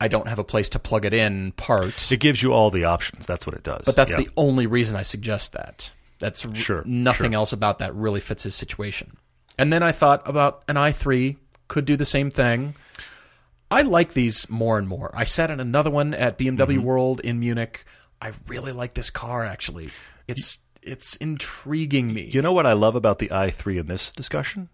[0.00, 2.10] I don't have a place to plug it in part.
[2.12, 3.26] It gives you all the options.
[3.26, 3.82] That's what it does.
[3.86, 4.18] But that's Yeah.
[4.18, 5.90] the only reason I suggest that.
[6.18, 9.16] That's Sure, nothing else about that really fits his situation.
[9.58, 11.36] And then I thought about an i3
[11.68, 12.74] could do the same thing.
[13.70, 15.10] I like these more and more.
[15.14, 16.82] I sat in another one at BMW Mm-hmm.
[16.82, 17.84] World in Munich.
[18.22, 19.90] I really like this car actually.
[20.28, 22.30] It's it's intriguing me.
[22.32, 24.68] You know what I love about the i3 in this discussion?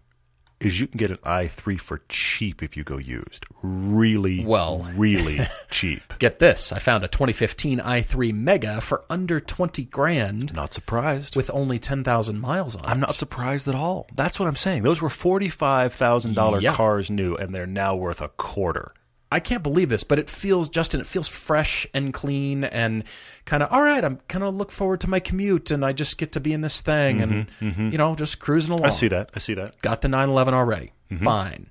[0.64, 3.44] Is you can get an i3 for cheap if you go used.
[3.62, 4.88] Really, Well.
[4.96, 6.01] really cheap.
[6.18, 6.72] Get this.
[6.72, 11.37] I found a 2015 i3 Mega for under 20 grand Not surprised.
[11.37, 12.88] with only 10,000 miles on it.
[12.88, 14.07] I'm not surprised at all.
[14.14, 14.83] That's what I'm saying.
[14.83, 16.75] Those were forty-five thousand dollar Yeah.
[16.75, 18.92] cars new, and they're now worth a quarter.
[19.32, 23.04] I can't believe this, but it feels, Justin, it feels fresh and clean and
[23.46, 26.18] kind of, all right, I'm kind of look forward to my commute and I just
[26.18, 28.86] get to be in this thing and, you know, just cruising along.
[28.86, 29.30] I see that.
[29.34, 29.80] I see that.
[29.82, 30.92] Got the 911 already.
[31.10, 31.24] Mm-hmm.
[31.24, 31.70] Fine.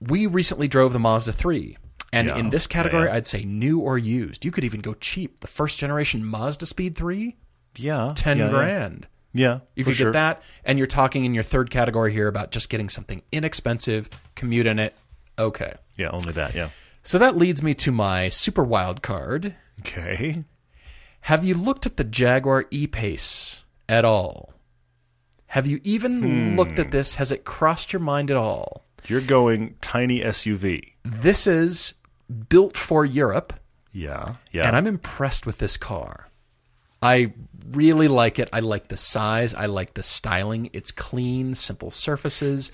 [0.00, 1.76] We recently drove the Mazda 3.
[2.12, 2.36] And Yeah.
[2.36, 3.14] in this category, Yeah.
[3.14, 4.44] I'd say new or used.
[4.44, 5.40] You could even go cheap.
[5.40, 7.36] The first generation Mazda Speed 3,
[7.76, 8.50] Yeah, 10 yeah, yeah.
[8.50, 9.06] grand.
[9.32, 10.08] Yeah, You could sure.
[10.08, 10.42] get that.
[10.62, 14.78] And you're talking in your third category here about just getting something inexpensive, commute in
[14.78, 14.94] it.
[15.38, 15.72] Okay.
[15.96, 16.54] Yeah, only that.
[16.54, 16.70] Yeah.
[17.02, 19.54] So that leads me to my super wild card.
[19.80, 20.44] Okay.
[21.22, 24.52] Have you looked at the Jaguar E-Pace at all?
[25.46, 26.56] Have you even Hmm.
[26.56, 27.16] looked at this?
[27.16, 28.84] Has it crossed your mind at all?
[29.06, 30.94] You're going tiny SUV.
[31.04, 31.94] This is
[32.48, 33.52] built for Europe,
[33.92, 34.36] Yeah.
[34.52, 34.66] Yeah.
[34.66, 36.28] and I'm impressed with this car.
[37.02, 37.32] I
[37.72, 38.48] really like it.
[38.52, 39.54] I like the size.
[39.54, 40.70] I like the styling.
[40.72, 42.70] It's clean, simple surfaces.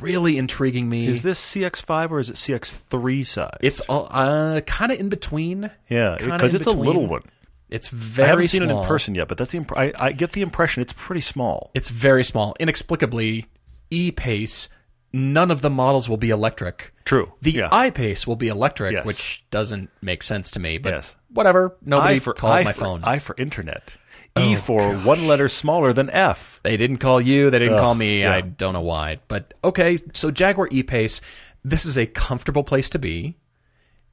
[0.00, 1.06] Really intriguing me.
[1.06, 3.56] Is this CX5 or is it CX3 size?
[3.60, 5.70] it's all uh, kind of in between.
[5.88, 7.22] yeah, because it's a little one.
[7.70, 8.26] It's very.
[8.26, 10.42] I haven't seen it in person yet, but that's the imp- I, I get the
[10.42, 11.70] impression it's pretty small.
[11.74, 12.54] It's very small.
[12.60, 13.46] Inexplicably,
[13.90, 14.68] e-pace.
[15.12, 16.92] None of the models will be electric.
[17.04, 17.32] True.
[17.40, 17.68] The yeah.
[17.70, 19.06] I-Pace will be electric, Yes.
[19.06, 20.76] which doesn't make sense to me.
[20.78, 21.14] But Yes.
[21.28, 21.76] whatever.
[21.82, 23.04] Nobody I for called I my for, phone.
[23.04, 23.96] I for internet.
[24.38, 26.60] E for one letter smaller than F.
[26.64, 27.50] They didn't call you.
[27.50, 28.20] They didn't Ugh, call me.
[28.22, 28.32] yeah.
[28.34, 29.20] I don't know why.
[29.28, 31.20] But okay, so Jaguar E-Pace,
[31.64, 33.36] this is a comfortable place to be.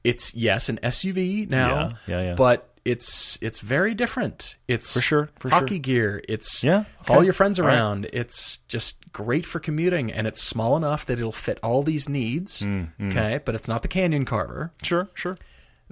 [0.04, 1.90] It's yes, an SUV now.
[2.08, 2.36] Yeah, yeah, yeah.
[2.36, 4.58] But it's it's very different.
[4.68, 5.80] It's For sure, for hockey sure.
[5.80, 6.22] gear.
[6.28, 7.76] It's Yeah, all your friends All right.
[7.76, 8.08] around.
[8.12, 12.62] It's just great for commuting, and it's small enough that it'll fit all these needs.
[12.62, 14.72] Mm, Okay, but it's not the Canyon Carver.
[14.84, 15.36] Sure, sure.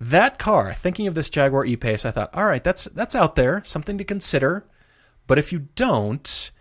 [0.02, 3.62] That car, thinking of this Jaguar E-Pace, I thought, all right, that's that's out there,
[3.66, 4.66] something to consider.
[5.28, 6.52] But if you don't,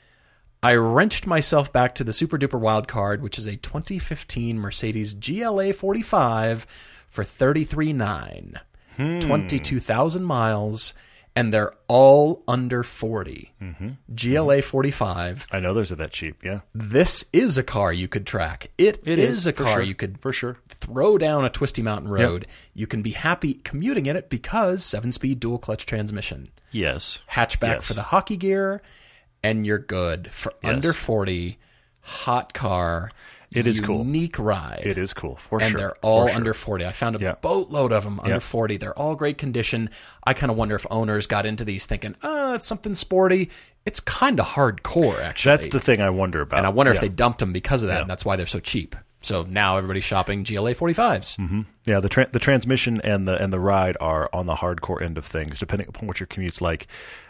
[0.60, 5.14] I wrenched myself back to the super duper wild card, which is a 2015 Mercedes
[5.14, 6.66] GLA 45
[7.08, 8.60] for 33.9,
[8.96, 9.18] hmm.
[9.20, 10.92] 22,000 miles,
[11.38, 13.52] and they're all under 40.
[13.62, 13.88] Mm-hmm.
[14.12, 14.68] GLA mm-hmm.
[14.68, 15.46] 45.
[15.52, 16.42] I know those are that cheap.
[16.42, 18.72] Yeah, This is a car you could track.
[18.76, 19.82] It it is, is, a car sure.
[19.82, 20.56] you could for sure.
[20.68, 22.48] throw down a twisty mountain road.
[22.74, 26.48] You can be happy commuting in it because seven speed dual clutch transmission.
[26.72, 27.22] Yes.
[27.30, 27.84] Hatchback Yes.
[27.84, 28.82] for the hockey gear,
[29.44, 31.56] and you're good for under 40.
[32.00, 33.10] Hot car.
[33.52, 33.98] It is cool.
[34.04, 34.82] Unique ride.
[34.84, 35.78] It is cool for and sure.
[35.80, 36.36] And they're all for sure.
[36.36, 36.84] under 40.
[36.86, 37.34] I found a Yeah.
[37.40, 38.38] boatload of them under Yeah.
[38.40, 38.76] 40.
[38.76, 39.88] They're all great condition.
[40.24, 43.48] I kind of wonder if owners got into these thinking, oh, it's something sporty.
[43.86, 45.50] It's kind of hardcore, actually.
[45.56, 46.58] That's the thing I wonder about.
[46.58, 48.60] and I wonder if they dumped them because of that, and that's why they're so
[48.60, 48.94] cheap.
[49.22, 51.36] So now everybody's shopping GLA 45s.
[51.38, 51.62] Mm-hmm.
[51.86, 55.18] Yeah, the tra- the transmission and the and the ride are on the hardcore end
[55.18, 56.86] of things, depending upon what your commute's like.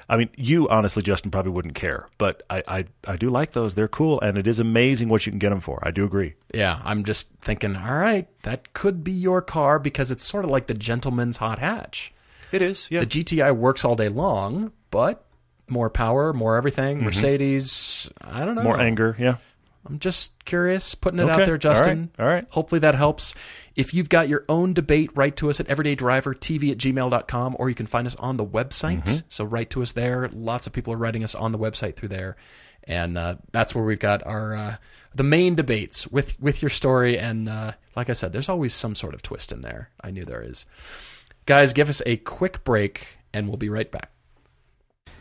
[0.09, 3.75] I mean, you honestly, Justin, probably wouldn't care, but I, I I do like those.
[3.75, 5.81] They're cool, and it is amazing what you can get them for.
[5.83, 6.35] I do agree.
[6.55, 10.51] Yeah, I'm just thinking, all right, that could be your car because it's sort of
[10.51, 12.13] like the gentleman's hot hatch.
[12.53, 12.89] It is.
[12.91, 13.01] Yeah.
[13.01, 15.25] The GTI works all day long, but
[15.69, 17.05] more power, more everything.
[17.05, 18.63] Mercedes, I don't know.
[18.63, 18.69] Mm-hmm.
[18.71, 19.17] More anger.
[19.19, 19.37] Yeah.
[19.89, 22.11] I'm just curious, putting it Okay, out there, Justin.
[22.19, 22.47] right, all right.
[22.51, 23.35] Hopefully that helps.
[23.75, 27.75] If you've got your own debate, write to us at everydaydrivertv at gmail.com or you
[27.75, 29.05] can find us on the website.
[29.05, 29.19] Mm-hmm.
[29.29, 30.29] So write to us there.
[30.33, 32.37] Lots of people are writing us on the website through there.
[32.85, 34.77] And uh, that's where we've got our uh,
[35.15, 37.19] the main debates with, with your story.
[37.19, 39.91] And uh, like I said, there's always some sort of twist in there.
[40.01, 40.67] I knew there is.
[41.47, 44.11] Guys, give us a quick break and we'll be right back.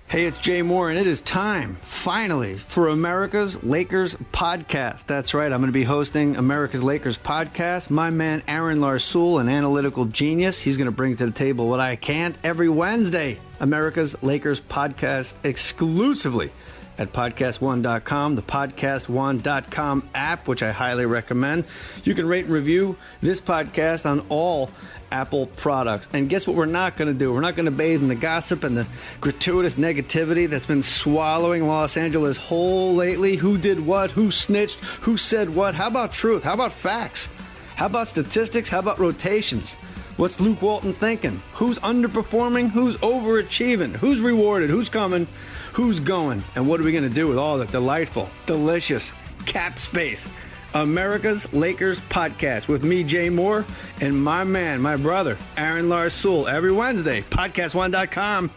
[0.09, 5.05] Hey, it's Jay Mohr, and it is time, finally, for America's Lakers podcast.
[5.05, 7.89] That's right, I'm going to be hosting America's Lakers podcast.
[7.89, 11.81] My man Aaron Larsuel, an analytical genius, he's going to bring to the table what
[11.81, 13.37] I can't every Wednesday.
[13.59, 16.51] America's Lakers podcast exclusively
[16.97, 21.65] at podcast1.com, the podcast1.com app, which I highly recommend.
[22.05, 24.71] You can rate and review this podcast on all
[25.11, 26.07] Apple products.
[26.13, 27.33] And guess what we're not going to do?
[27.33, 28.87] We're not going to bathe in the gossip and the
[29.21, 33.35] gratuitous negativity that's been swallowing Los Angeles whole lately.
[33.35, 34.11] Who did what?
[34.11, 34.79] Who snitched?
[35.01, 35.75] Who said what?
[35.75, 36.43] How about truth?
[36.43, 37.27] How about facts?
[37.75, 38.69] How about statistics?
[38.69, 39.73] How about rotations?
[40.17, 41.41] What's Luke Walton thinking?
[41.53, 42.71] Who's underperforming?
[42.71, 43.95] Who's overachieving?
[43.95, 44.69] Who's rewarded?
[44.69, 45.27] Who's coming?
[45.73, 46.43] Who's going?
[46.55, 49.11] And what are we going to do with all that delightful, delicious
[49.45, 50.27] cap space?
[50.73, 53.65] America's Lakers podcast with me, Jay Mohr,
[54.01, 58.51] and my man, my brother, Aaron Larsuel, every Wednesday, podcast1.com.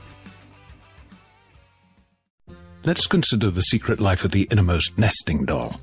[2.84, 5.80] Let's consider the secret life of the innermost nesting doll.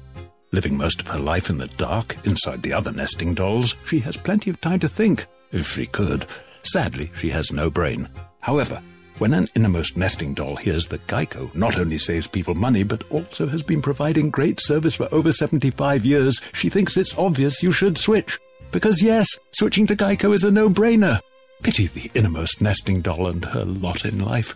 [0.52, 4.18] Living most of her life in the dark, inside the other nesting dolls, she has
[4.18, 6.26] plenty of time to think, if she could.
[6.64, 8.10] Sadly, she has no brain.
[8.40, 8.82] However,
[9.20, 13.48] when an innermost nesting doll hears that Geico not only saves people money, but also
[13.48, 17.98] has been providing great service for over 75 years, she thinks it's obvious you should
[17.98, 18.40] switch.
[18.72, 21.20] Because yes, switching to Geico is a no-brainer.
[21.64, 24.56] Pity the innermost nesting doll and her lot in life.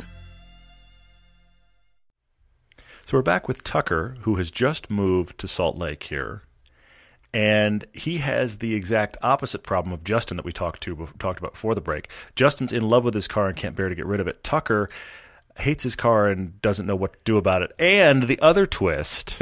[3.06, 6.44] So we're back with Tucker, who has just moved to Salt Lake here,
[7.34, 11.54] and he has the exact opposite problem of Justin that we talked to talked about
[11.54, 12.10] before the break.
[12.36, 14.44] Justin's in love with his car and can't bear to get rid of it.
[14.44, 14.90] Tucker
[15.58, 17.72] hates his car and doesn't know what to do about it.
[17.80, 19.42] And the other twist,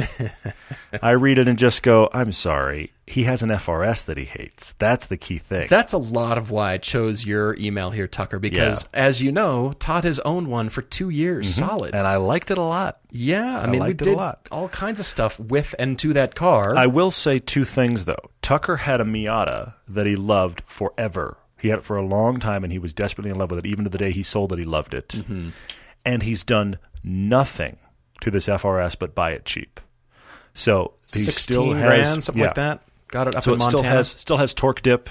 [1.01, 4.73] I read it and just go, "I'm sorry." He has an FRS that he hates.
[4.77, 5.67] That's the key thing.
[5.67, 9.73] That's a lot of why I chose your email here, Tucker, because as you know,
[9.79, 11.95] Todd has owned one for two years solid.
[11.95, 12.99] and I liked it a lot.
[13.09, 14.47] yeah, I, mean, we liked it a did lot.
[14.51, 16.75] all kinds of stuff with and to that car.
[16.75, 18.29] I will say two things though.
[18.43, 21.37] Tucker had a Miata that he loved forever.
[21.57, 23.65] He had it for a long time, and he was desperately in love with it.
[23.65, 25.09] Even to the day he sold it, he loved it.
[25.09, 25.49] Mm-hmm.
[26.05, 27.77] And he's done nothing
[28.21, 29.79] to this FRS but buy it cheap.
[30.53, 32.47] So he 16 still has grand, something yeah.
[32.47, 32.81] like that.
[33.09, 33.95] Got it up So in it still Montana.
[33.97, 35.09] has still has torque dip.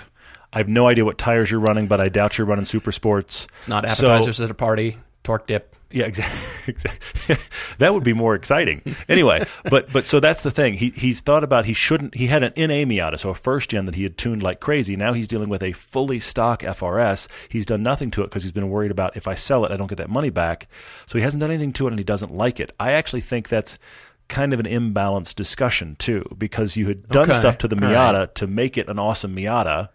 [0.53, 3.47] I have no idea what tires you're running, but I doubt you're running super sports.
[3.57, 4.97] it's not So- appetizers at a party.
[5.25, 5.77] Torque dip.
[5.91, 6.39] yeah, exactly.
[6.69, 7.37] exactly.
[7.79, 8.81] that would be more exciting.
[9.11, 10.73] Anyway, but but so that's the thing.
[10.75, 12.15] He he's thought about he shouldn't.
[12.15, 14.97] He had an NA Miata, so a first gen that he had tuned like crazy.
[14.97, 17.27] Now he's dealing with a fully stock FRS.
[17.51, 19.77] He's done nothing to it because he's been worried about if I sell it, I
[19.77, 20.69] don't get that money back.
[21.05, 22.73] So he hasn't done anything to it, and he doesn't like it.
[22.81, 23.77] I actually think that's
[24.29, 27.39] kind of an imbalanced discussion too, because you had done Okay.
[27.39, 28.35] stuff to the Miata right.
[28.37, 29.89] to make it an awesome Miata.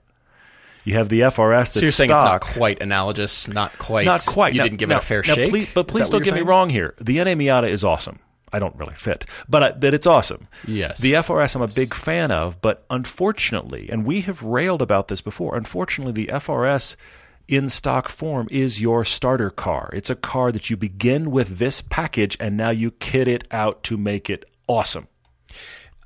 [0.85, 2.41] You have the FRS that's So you're saying stock.
[2.43, 4.05] it's not quite analogous, not quite.
[4.05, 4.53] Not quite.
[4.53, 5.49] You Now- didn't give now- it a fair now shake.
[5.49, 6.93] Please, but please don't get me wrong here.
[6.99, 8.19] The NA Miata is awesome.
[8.51, 10.47] I don't really fit, but I, but it's awesome.
[10.67, 10.99] Yes.
[10.99, 15.21] The FRS I'm a big fan of, but unfortunately, and we have railed about this
[15.21, 15.55] before.
[15.55, 16.95] Unfortunately, the FRS
[17.47, 19.89] in stock form is your starter car.
[19.93, 23.83] It's a car that you begin with this package, and now you kit it out
[23.83, 25.07] to make it awesome.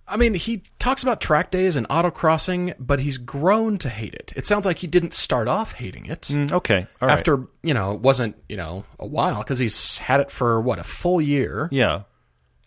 [0.09, 4.31] I mean, he talks about track days and autocrossing, but he's grown to hate it.
[4.37, 6.21] It sounds like he didn't start off hating it.
[6.21, 7.13] Mm, okay, all right.
[7.17, 10.79] After, you know, it wasn't, you know, a while because he's had it for what,
[10.79, 11.67] a full year.
[11.71, 12.03] yeah,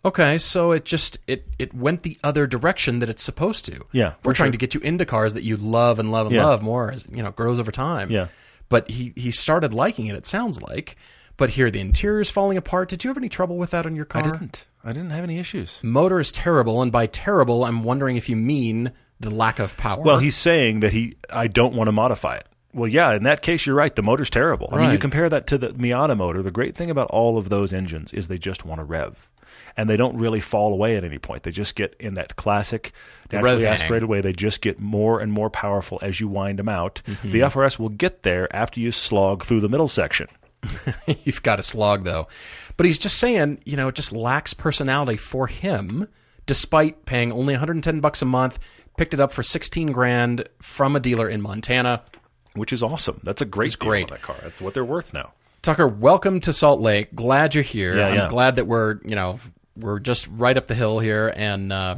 [0.03, 3.85] Okay, so it just it it went the other direction that it's supposed to.
[3.91, 4.51] Yeah, We're trying sure.
[4.53, 6.45] to get you into cars that you love and love and Yeah.
[6.45, 8.09] love more as, you know, grows over time.
[8.09, 8.27] Yeah.
[8.71, 10.95] But he he started liking it, it sounds like.
[11.37, 12.89] But here the interior's falling apart.
[12.89, 14.21] Did you have any trouble with that on your car?
[14.21, 14.65] I didn't.
[14.83, 15.79] I didn't have any issues.
[15.83, 20.01] Motor is terrible, and by terrible, I'm wondering if you mean the lack of power.
[20.01, 22.47] Well, he's saying that he I don't want to modify it.
[22.73, 23.93] Well, yeah, in that case, you're right.
[23.93, 24.69] The motor's terrible.
[24.71, 26.41] I mean, you compare that to the Miata motor.
[26.41, 29.29] The great thing about all of those engines is they just want to rev,
[29.77, 31.43] and they don't really fall away at any point.
[31.43, 32.91] They just get in that classic
[33.31, 34.21] naturally aspirated way.
[34.21, 37.01] They just get more and more powerful as you wind them out.
[37.05, 37.31] Mm-hmm.
[37.31, 40.27] The FRS will get there after you slog through the middle section.
[41.23, 42.27] You've got to slog though.
[42.77, 46.07] But he's just saying, you know, it just lacks personality for him,
[46.45, 48.59] despite paying only 110 bucks a month.
[48.97, 52.03] Picked it up for 16 grand from a dealer in Montana.
[52.53, 53.21] Which is awesome.
[53.23, 54.03] That's a great deal great.
[54.03, 54.35] on that car.
[54.43, 55.31] That's what they're worth now.
[55.61, 57.15] Tucker, welcome to Salt Lake.
[57.15, 57.97] Glad you're here.
[57.97, 58.27] Yeah, I'm yeah.
[58.29, 59.39] glad that we're, you know,
[59.75, 61.97] we're just right up the hill here and uh,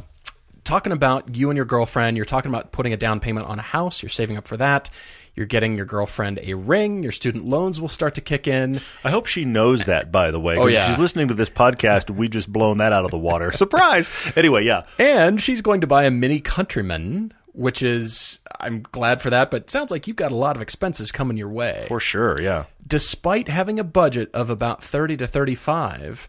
[0.64, 2.16] talking about you and your girlfriend.
[2.16, 4.02] You're talking about putting a down payment on a house.
[4.02, 4.90] You're saving up for that.
[5.34, 7.02] You're getting your girlfriend a ring.
[7.02, 8.80] Your student loans will start to kick in.
[9.02, 10.56] I hope she knows that, by the way.
[10.56, 10.88] Oh, yeah.
[10.88, 12.08] She's listening to this podcast.
[12.08, 13.50] We just blown that out of the water.
[13.64, 14.10] Surprise!
[14.36, 14.84] Anyway, yeah.
[14.98, 19.62] And she's going to buy a Mini Countryman, which is, I'm glad for that, but
[19.62, 21.84] it sounds like you've got a lot of expenses coming your way.
[21.88, 22.66] For sure, yeah.
[22.86, 26.28] Despite having a budget of about 30 to 35,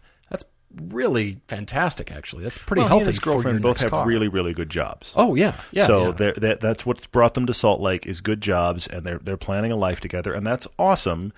[0.82, 2.44] really fantastic, actually.
[2.44, 4.06] That's pretty Well, he healthy and his girlfriend both have car.
[4.06, 5.12] really, really good jobs.
[5.16, 5.54] Oh, yeah.
[5.72, 5.86] Yeah.
[5.86, 6.10] so yeah.
[6.12, 9.36] they're- that that's what's brought them to Salt Lake is good jobs, and they're they're
[9.36, 11.32] planning a life together, and that's awesome.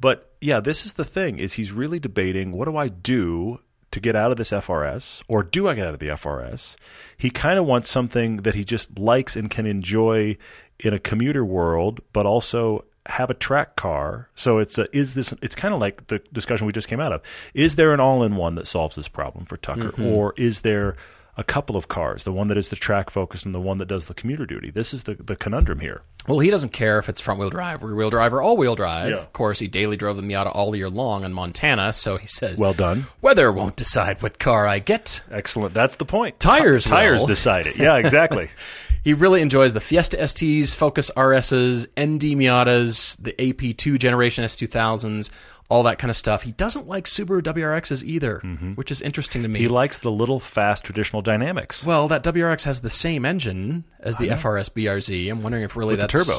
[0.00, 4.00] But yeah, this is the thing: is he's really debating what do I do to
[4.00, 6.76] get out of this FRS, or do I get out of the FRS?
[7.16, 10.36] He kind of wants something that he just likes and can enjoy
[10.78, 14.28] in a commuter world, but also have a track car.
[14.34, 15.34] So it's a, is this?
[15.42, 17.22] It's kind of like the discussion we just came out of.
[17.54, 20.06] Is there an all-in-one that solves this problem for Tucker, mm-hmm.
[20.06, 20.96] or is there
[21.36, 23.86] a couple of cars, the one that is the track focus and the one that
[23.86, 24.70] does the commuter duty.
[24.70, 26.02] This is the, the conundrum here.
[26.28, 28.76] Well, he doesn't care if it's front wheel drive, rear wheel drive, or all wheel
[28.76, 29.10] drive.
[29.10, 29.16] Yeah.
[29.16, 32.58] Of course, he daily drove the Miata all year long in Montana, so he says,
[32.58, 33.06] Well done.
[33.22, 35.22] weather won't decide what car I get.
[35.30, 35.72] Excellent.
[35.72, 36.38] That's the point.
[36.40, 37.76] Tires Ti- tires decide it.
[37.76, 38.50] Yeah, exactly.
[39.02, 45.30] He really enjoys the Fiesta STs, Focus RSs, ND Miatas, the AP2 generation S2000s,
[45.70, 46.42] all that kind of stuff.
[46.42, 48.72] He doesn't like Subaru WRXs either, mm-hmm.
[48.74, 49.60] which is interesting to me.
[49.60, 51.84] he likes the little fast traditional dynamics.
[51.84, 55.30] well, that WRX has the same engine as the FRS BRZ.
[55.30, 56.38] I'm wondering if really With the turbo.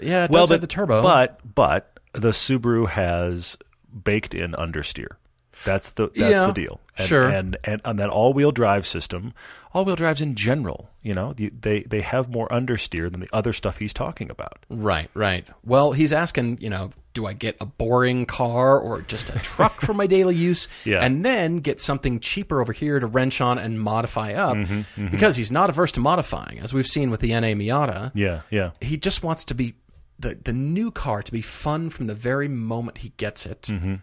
[0.00, 1.02] Yeah, well, but the turbo.
[1.02, 3.56] But but the Subaru has
[4.04, 5.16] baked in understeer.
[5.64, 6.80] That's the that's Yeah, the deal.
[6.96, 7.28] And, sure.
[7.28, 9.32] And and on that all wheel drive system,
[9.72, 13.28] all wheel drives in general, you know, you, they they have more understeer than the
[13.32, 14.58] other stuff he's talking about.
[14.68, 15.46] Right, right.
[15.64, 19.80] Well, he's asking, you know, do I get a boring car or just a truck
[19.80, 20.68] for my daily use?
[20.84, 21.04] Yeah.
[21.04, 25.36] And then get something cheaper over here to wrench on and modify up Mm-hmm, because
[25.36, 28.10] he's not averse to modifying, as we've seen with the NA Miata.
[28.14, 28.70] Yeah, yeah.
[28.80, 29.74] He just wants to be
[30.18, 33.62] the, the new car to be fun from the very moment he gets it.
[33.62, 33.94] Mm-hmm.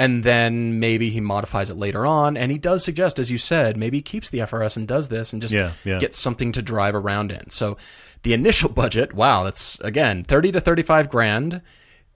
[0.00, 2.36] And then maybe he modifies it later on.
[2.36, 5.32] And he does suggest, as you said, maybe he keeps the FRS and does this
[5.32, 5.98] and just Yeah, yeah.
[5.98, 7.50] gets something to drive around in.
[7.50, 7.76] So
[8.22, 11.60] the initial budget, wow, that's again 30 to 35 grand.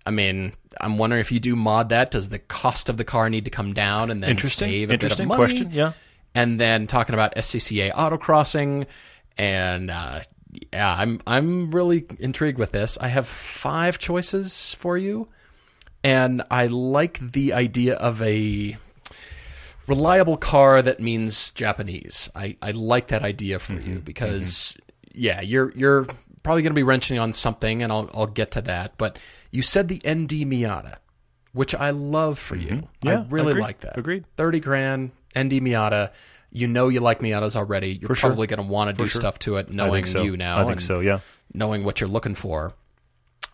[0.06, 3.28] I mean, I'm wondering if you do mod that, does the cost of the car
[3.30, 4.68] need to come down and then Interesting.
[4.70, 5.52] save a Interesting bit of money?
[5.52, 5.70] question.
[5.72, 5.92] Yeah.
[6.34, 8.86] And then talking about SCCA autocrossing
[9.38, 10.20] and uh,
[10.72, 12.96] yeah, I'm I'm really intrigued with this.
[13.00, 15.28] I have five choices for you,
[16.04, 18.76] and I like the idea of a
[19.86, 22.30] reliable car that means Japanese.
[22.34, 23.88] I, I like that idea for mm-hmm.
[23.88, 24.04] you mm-hmm.
[24.04, 24.76] because
[25.12, 26.06] yeah, you're you're
[26.42, 28.96] probably going to be wrenching on something, and I'll I'll get to that.
[28.98, 29.18] But
[29.50, 30.96] you said the ND Miata,
[31.52, 32.68] which I love for you.
[32.68, 33.08] Mm-hmm.
[33.08, 33.62] Yeah, I really agreed.
[33.62, 33.98] like that.
[33.98, 34.24] Agreed.
[34.36, 36.12] Thirty grand ND Miata.
[36.50, 37.98] You know you like Miatas already.
[38.00, 38.30] You're sure.
[38.30, 39.20] probably going to want to do sure.
[39.20, 40.22] stuff to it, knowing so.
[40.22, 40.62] you now.
[40.62, 41.00] I think so.
[41.00, 41.18] Yeah.
[41.52, 42.74] knowing what you're looking for.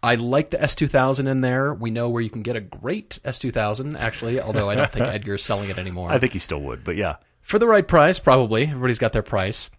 [0.03, 1.75] I like the S2000 in there.
[1.75, 5.45] We know where you can get a great S2000, actually, although I don't think Edgar's
[5.45, 6.11] selling it anymore.
[6.11, 7.17] I think he still would, but yeah.
[7.43, 8.65] For the right price, probably.
[8.65, 9.71] Everybody's got their price.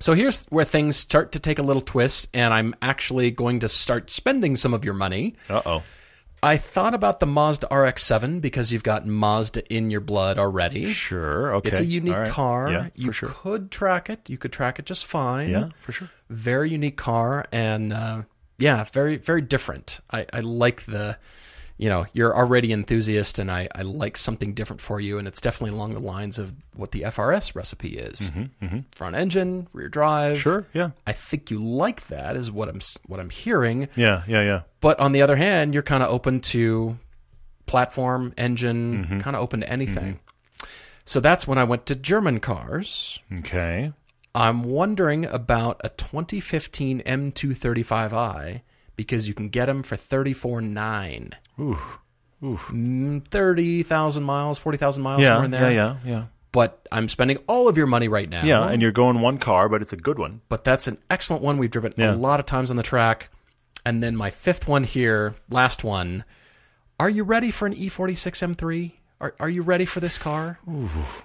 [0.00, 3.68] So here's where things start to take a little twist, and I'm actually going to
[3.68, 5.34] start spending some of your money.
[5.48, 5.82] Uh oh.
[6.40, 10.92] I thought about the Mazda RX-7 because you've got Mazda in your blood already.
[10.92, 11.56] Sure.
[11.56, 11.70] Okay.
[11.70, 12.30] It's a unique right.
[12.30, 12.70] car.
[12.70, 13.28] Yeah, you for sure.
[13.30, 14.30] could track it.
[14.30, 15.48] You could track it just fine.
[15.48, 16.08] Yeah, for sure.
[16.30, 18.22] Very unique car, and uh,
[18.58, 20.00] yeah, very very different.
[20.10, 21.16] I, I like the,
[21.76, 25.40] you know, you're already enthusiast, and I, I like something different for you, and it's
[25.40, 28.32] definitely along the lines of what the FRS recipe is:
[28.94, 30.32] front engine, rear drive.
[30.32, 30.66] Mm-hmm, Sure.
[30.74, 30.90] Yeah.
[31.06, 33.88] I think you like that, is what I'm what I'm hearing.
[33.96, 34.22] Yeah.
[34.26, 34.42] Yeah.
[34.42, 34.62] Yeah.
[34.80, 36.98] But on the other hand, you're kind of open to
[37.66, 39.20] platform, engine, Mm-hmm.
[39.20, 40.20] kind of open to anything.
[41.04, 43.18] So that's when I went to German cars.
[43.38, 43.92] Okay.
[44.38, 48.60] I'm wondering about a 2015 M235i
[48.96, 51.32] because you can get them for 34.9.
[51.60, 51.78] Ooh.
[52.42, 55.28] Mm, 30,000 miles, 40,000 miles Yeah.
[55.28, 55.72] somewhere in there.
[55.72, 55.96] Yeah.
[56.04, 56.10] Yeah.
[56.10, 56.24] Yeah.
[56.52, 58.44] But I'm spending all of your money right now.
[58.44, 58.68] Yeah.
[58.68, 60.40] And you're going one car, but it's a good one.
[60.48, 61.58] but that's an excellent one.
[61.58, 62.12] We've driven Yeah.
[62.12, 63.30] a lot of times on the track.
[63.84, 66.24] And then my fifth one here, last one.
[67.00, 68.97] Are you ready for an E E46 M3?
[69.20, 70.58] Are, are you ready for this car?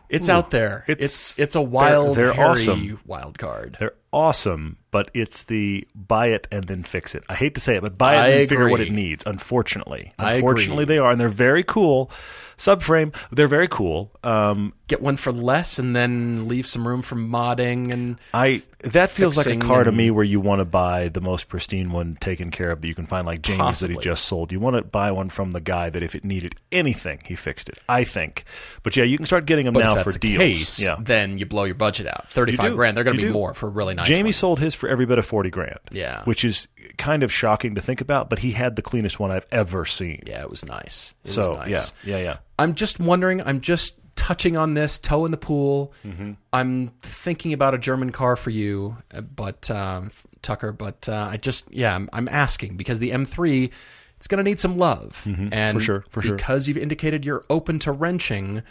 [0.09, 0.83] it's out there.
[0.87, 2.99] It's- It's it's, a wild, they're hairy awesome.
[3.05, 3.77] wild card.
[3.79, 7.23] They're awesome, but it's the buy it and then fix it.
[7.29, 9.23] I hate to say it, but buy it I and then figure what it needs.
[9.27, 10.95] Unfortunately, I unfortunately, agree.
[10.95, 12.09] they are, and they're very cool.
[12.57, 14.11] Subframe, they're very cool.
[14.23, 19.09] Um, Get one for less, and then leave some room for modding and I that
[19.09, 22.15] feels like a car to me where you want to buy the most pristine one
[22.15, 24.51] taken care of that you can find, like Jamie's that he just sold.
[24.51, 27.69] You want to buy one from the guy that if it needed anything, he fixed
[27.69, 27.79] it.
[27.89, 28.43] I think,
[28.83, 30.37] but yeah, you can start getting them now for the deals.
[30.37, 32.29] case, yeah, then you blow your budget out.
[32.29, 32.95] Thirty-five grand.
[32.95, 33.33] They're going to be do.
[33.33, 34.07] more for a really nice.
[34.07, 34.33] Jamie one.
[34.33, 35.79] sold his for every bit of forty grand.
[35.91, 36.23] Yeah.
[36.25, 36.67] which is
[36.99, 38.29] kind of shocking to think about.
[38.29, 40.21] But he had the cleanest one I've ever seen.
[40.27, 41.15] Yeah, it was nice.
[41.23, 41.93] It so was nice.
[42.03, 42.37] yeah, yeah, yeah.
[42.59, 43.41] I'm just wondering.
[43.41, 45.93] I'm just touching on this toe in the pool.
[46.05, 46.33] Mm-hmm.
[46.51, 50.11] I'm thinking about a German car for you, uh, but um,
[50.41, 50.71] Tucker.
[50.71, 53.69] But uh, I just yeah, I'm, I'm asking because the M3
[54.17, 55.77] it's going to need some love, and Mm-hmm.
[55.77, 56.35] For sure, for sure.
[56.35, 58.63] because you've indicated you're open to wrenching,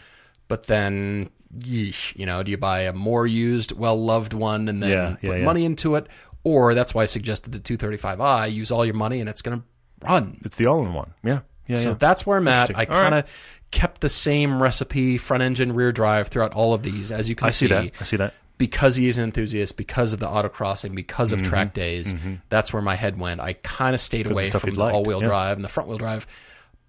[0.48, 1.30] but then.
[1.58, 5.16] Yeesh, you know, do you buy a more used, well loved one and then Yeah,
[5.20, 5.44] yeah, put yeah.
[5.44, 6.06] money into it?
[6.44, 9.64] Or that's why I suggested the 235i, use all your money and it's going to
[10.06, 10.38] run.
[10.46, 11.12] It's the all-in-one.
[11.22, 11.96] Yeah, yeah, So yeah.
[11.98, 12.74] that's where I'm at.
[12.74, 12.84] I.
[12.86, 13.26] All kind of
[13.72, 17.48] kept the same recipe, front engine, rear drive throughout all of these, as you can
[17.48, 17.90] I see that.
[17.98, 18.34] I see that.
[18.58, 21.50] Because he is an enthusiast, because of the autocrossing, because of Mm-hmm.
[21.50, 22.14] track days,
[22.48, 23.40] that's where my head went.
[23.40, 25.26] I kind of stayed away stuff from the all-wheel yeah.
[25.26, 26.28] drive and the front-wheel drive.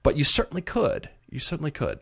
[0.04, 1.10] But you certainly could.
[1.32, 2.00] You certainly could.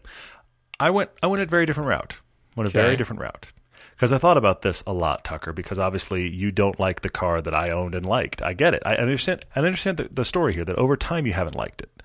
[0.77, 2.19] I went I went a very different route.
[2.57, 3.47] Went a very different route.
[3.95, 7.39] Because I thought about this a lot, Tucker, because obviously you don't like the car
[7.39, 8.41] that I owned and liked.
[8.41, 8.81] I get it.
[8.83, 12.03] I understand I understand the, the story here that over time you haven't liked it.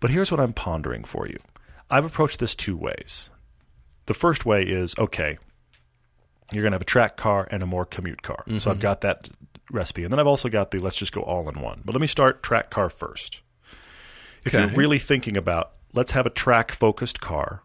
[0.00, 1.38] But here's what I'm pondering for you.
[1.90, 3.30] I've approached this two ways.
[4.06, 5.38] The first way is okay,
[6.52, 8.42] you're going to have a track car and a more commute car.
[8.46, 8.80] So I've mm-hmm.
[8.80, 9.28] got that
[9.70, 10.04] recipe.
[10.04, 11.82] And then I've also got the let's just go all in one.
[11.84, 13.42] But let me start track car first.
[14.44, 14.64] If Okay.
[14.64, 17.62] you're really thinking about let's have a track focused car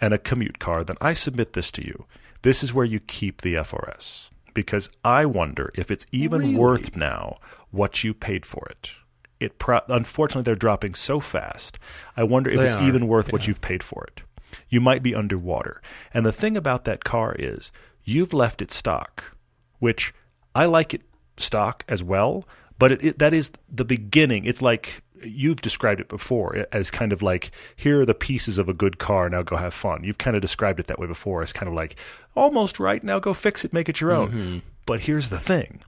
[0.00, 2.04] and a commute car, then I submit this to you.
[2.42, 6.56] This is where you keep the FRS because I wonder if it's even Really?
[6.56, 7.36] worth now
[7.70, 8.90] what you paid for it.
[9.38, 11.78] It pro- unfortunately they're dropping so fast.
[12.16, 14.22] I wonder if They it's are, even worth what you've paid for it.
[14.68, 15.82] You might be underwater.
[16.14, 17.72] And the thing about that car is
[18.04, 19.36] you've left it stock,
[19.78, 20.14] which
[20.54, 21.02] I like it
[21.36, 24.44] stock as well, but it, it, that is the beginning.
[24.44, 28.68] It's like you've described it before as kind of like here are the pieces of
[28.68, 31.42] a good car now go have fun you've kind of described it that way before
[31.42, 31.96] as kind of like
[32.34, 34.58] almost right now go fix it make it your own mm-hmm.
[34.84, 35.80] but here's the thing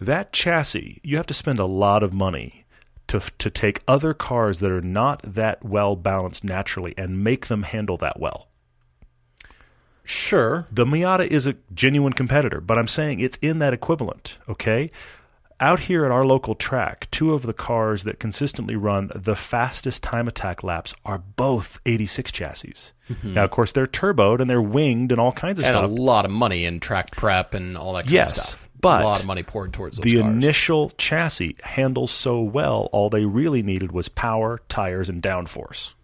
[0.00, 2.63] that chassis you have to spend a lot of money
[3.20, 7.62] to to take other cars that are not that well balanced naturally and make them
[7.62, 8.48] handle that well
[10.06, 10.66] Sure.
[10.70, 14.90] the Miata is a genuine competitor, but I'm saying it's in that equivalent, okay?
[15.60, 20.02] Out here at our local track, two of the cars that consistently run the fastest
[20.02, 22.74] time attack laps are both 86 chassis.
[23.08, 23.32] Mm-hmm.
[23.34, 25.88] Now, of course, they're turboed and they're winged and all kinds of And stuff.
[25.88, 28.63] a lot of money in track prep and all that kind Yes, of stuff.
[28.80, 30.34] But a lot of money poured towards those the cars.
[30.34, 35.94] initial chassis handles so well, all they really needed was power, tires, and downforce.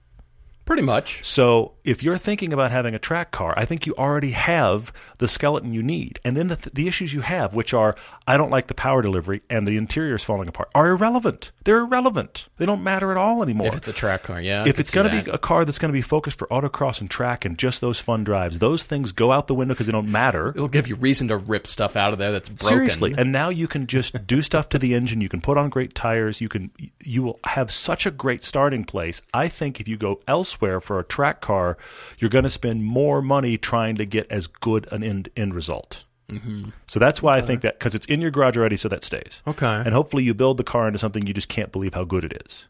[0.71, 1.25] Pretty much.
[1.27, 5.27] So if you're thinking about having a track car, I think you already have the
[5.27, 6.21] skeleton you need.
[6.25, 9.43] And then the, the issues you have, which are I don't like the power delivery
[9.51, 11.51] and the interior is falling apart, are irrelevant.
[11.64, 12.49] They're irrelevant.
[12.59, 13.66] They don't matter at all anymore.
[13.66, 14.62] If it's a track car, yeah.
[14.62, 17.01] I if it's going to be a car that's going to be focused for autocross
[17.01, 19.93] and track and just those fun drives, those things go out the window because they
[19.93, 20.51] don't matter.
[20.51, 22.68] it'll give you reason to rip stuff out of there that's broken.
[22.68, 25.21] Seriously, and now you can just do stuff to the engine.
[25.21, 26.41] You can put on great tires.
[26.41, 26.71] You can
[27.03, 29.21] you will have such a great starting place.
[29.35, 31.77] I think if you go elsewhere for a track car,
[32.19, 36.05] you're going to spend more money trying to get as good an end end result.
[36.29, 36.71] Mm-hmm.
[36.87, 39.43] So that's why I think that because it's in your garage already, so that stays.
[39.47, 39.67] Okay.
[39.67, 42.43] and hopefully you build the car into something you just can't believe how good it
[42.47, 42.69] is.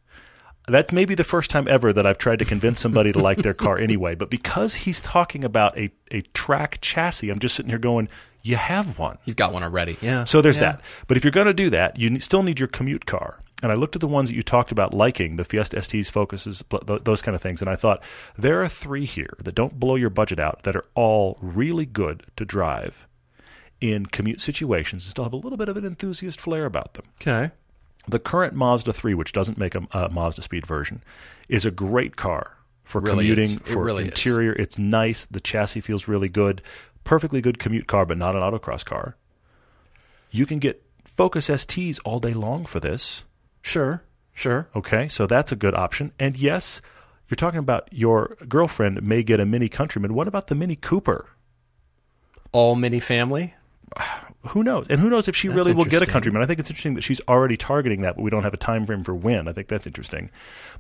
[0.69, 3.55] That's maybe the first time ever that I've tried to convince somebody to like their
[3.55, 4.15] car anyway.
[4.15, 8.09] But because he's talking about a, a track chassis, I'm just sitting here going,
[8.43, 9.19] you have one.
[9.25, 9.97] You've got one already.
[10.01, 10.25] Yeah.
[10.25, 10.73] So there's Yeah.
[10.73, 10.81] that.
[11.09, 13.39] But if you're going to do that, you still need your commute car.
[13.63, 16.65] And I looked at the ones that you talked about liking, the Fiesta STs, Focuses,
[16.83, 18.03] those kind of things, and I thought
[18.39, 22.25] there are three here that don't blow your budget out that are all really good
[22.37, 23.07] to drive
[23.81, 27.05] in commute situations and still have a little bit of an enthusiast flair about them.
[27.21, 27.51] Okay.
[28.09, 31.03] The current Mazda 3, which doesn't make a, a Mazda Speed version,
[31.49, 33.59] is a great car for Really commuting, is.
[33.59, 34.09] For really is.
[34.09, 34.53] interior.
[34.53, 35.27] It's nice.
[35.27, 36.63] The chassis feels really good.
[37.05, 39.17] Perfectly good commute car, but not an autocross car.
[40.31, 43.25] You can get Focus STs all day long for this.
[43.63, 44.03] Sure.
[44.33, 44.69] Sure.
[44.75, 46.13] Okay, so that's a good option.
[46.19, 46.81] And yes,
[47.29, 50.15] you're talking about your girlfriend may get a Mini Countryman.
[50.15, 51.27] What about the Mini Cooper?
[52.53, 53.55] All mini family.
[54.49, 54.87] who knows?
[54.89, 56.43] And who knows if she That's really will get a countryman?
[56.43, 58.87] I think it's interesting that she's already targeting that, but we don't have a time
[58.87, 59.47] frame for when.
[59.49, 60.31] I think that's interesting.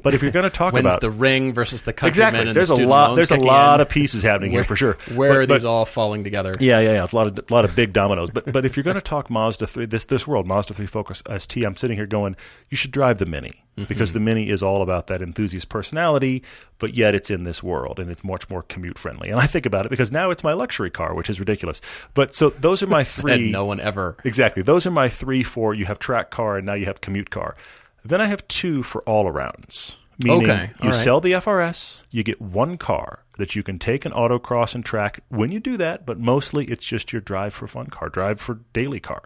[0.02, 2.30] But if you're going to talk When's about the ring versus the countryman?
[2.32, 3.16] exactly, there's the a lot.
[3.16, 3.82] There's a lot in?
[3.82, 4.96] of pieces happening here for sure.
[5.14, 6.54] Where But- are but- these all falling together?
[6.58, 7.04] Yeah, yeah, yeah.
[7.04, 8.30] It's a lot of a lot of big dominoes.
[8.30, 11.22] But but if you're going to talk Mazda three, this this world Mazda three Focus
[11.38, 12.36] ST, I'm sitting here going,
[12.70, 13.88] you should drive the Mini Mm-hmm.
[13.88, 16.42] because the Mini is all about that enthusiast personality,
[16.78, 19.30] but yet it's in this world and it's much more commute friendly.
[19.30, 21.80] And I think about it because now it's my luxury car, which is ridiculous.
[22.14, 23.50] But so those are my three.
[23.50, 24.16] no one ever.
[24.24, 24.62] Exactly.
[24.62, 27.56] Those are my three for you have track car and now you have commute car.
[28.04, 29.96] Then I have two for all arounds.
[30.22, 30.94] Meaning Okay, you right.
[30.94, 35.20] sell the FRS, you get one car that you can take an autocross and track
[35.30, 38.60] when you do that, but mostly it's just your drive for fun car, drive for
[38.74, 39.22] daily car.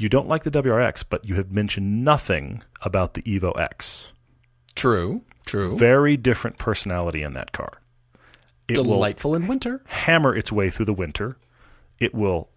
[0.00, 4.14] You don't like the WRX, but you have mentioned nothing about the Evo X.
[4.74, 5.20] True.
[5.44, 5.76] True.
[5.76, 7.82] Very different personality in that car.
[8.66, 9.82] It Delightful in winter.
[9.86, 11.36] hammer its way through the winter.
[11.98, 12.48] It will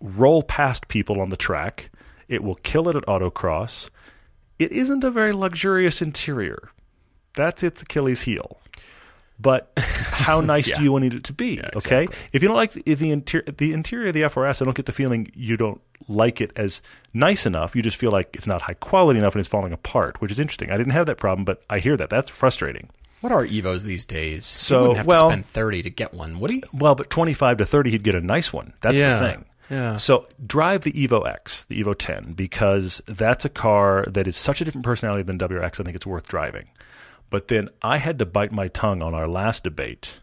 [0.00, 1.92] roll past people on the track.
[2.26, 3.88] It will kill it at autocross.
[4.58, 6.70] It isn't a very luxurious interior.
[7.34, 8.60] That's its Achilles heel.
[9.38, 11.60] But how nice do you want it to be?
[11.60, 12.16] Okay, exactly.
[12.32, 14.86] if you don't like the, the interior, the interior of the FRS, I don't get
[14.86, 15.80] the feeling you don't
[16.10, 16.82] like it as
[17.14, 17.74] nice enough.
[17.76, 20.38] You just feel like it's not high quality enough and it's falling apart, which is
[20.38, 20.70] interesting.
[20.70, 22.10] I didn't have that problem, but I hear that.
[22.10, 22.88] That's frustrating.
[23.20, 24.46] What are Evos these days?
[24.46, 26.62] So, you wouldn't have well- to spend thirty to get one, would he?
[26.72, 28.72] Well, but 25 to 30, he'd get a nice one.
[28.80, 29.44] That's Yeah, the thing.
[29.70, 29.96] yeah.
[29.98, 34.60] So drive the Evo X, the Evo 10, because that's a car that is such
[34.60, 35.80] a different personality than WRX.
[35.80, 36.68] I think it's worth driving.
[37.28, 40.20] But then I had to bite my tongue on our last debate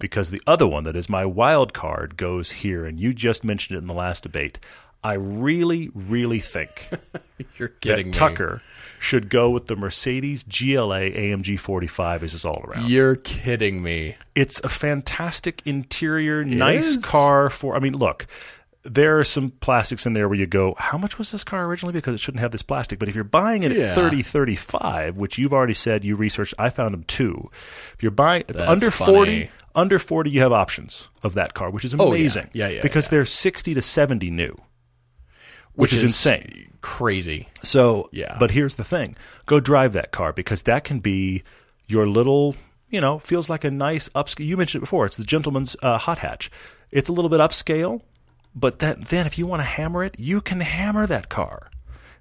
[0.00, 3.76] because the other one that is my wild card goes here, and you just mentioned
[3.76, 4.58] it in the last debate.
[5.04, 6.88] I really, really think
[7.58, 8.12] You're kidding that me.
[8.12, 8.62] Tucker
[8.98, 12.88] should go with the Mercedes GLA AMG 45 as his all around.
[12.88, 14.16] You're kidding me.
[14.34, 17.04] It's a fantastic interior, nice is?
[17.04, 17.76] car for.
[17.76, 18.26] I mean, look,
[18.82, 21.92] there are some plastics in there where you go, how much was this car originally?
[21.92, 22.98] Because it shouldn't have this plastic.
[22.98, 23.84] But if you're buying it Yeah.
[23.88, 27.50] at thirty thirty five, which you've already said you researched, I found them too.
[27.94, 29.12] If you're buying That's under funny.
[29.14, 32.18] forty, under forty, you have options of that car, which is Oh, yeah.
[32.20, 32.50] amazing.
[32.54, 33.10] Yeah, yeah, Because yeah.
[33.10, 34.54] they're sixty to seventy new,
[35.74, 36.72] which, is, insane.
[36.80, 37.48] Crazy.
[37.62, 38.36] So, Yeah.
[38.38, 39.16] But here's the thing:
[39.46, 41.42] go drive that car because that can be
[41.86, 42.56] your little,
[42.90, 44.46] you know, feels like a nice upscale.
[44.46, 45.06] You mentioned it before.
[45.06, 46.50] It's the gentleman's uh, hot hatch.
[46.90, 48.02] It's a little bit upscale,
[48.54, 51.70] but that then if you want to hammer it, you can hammer that car.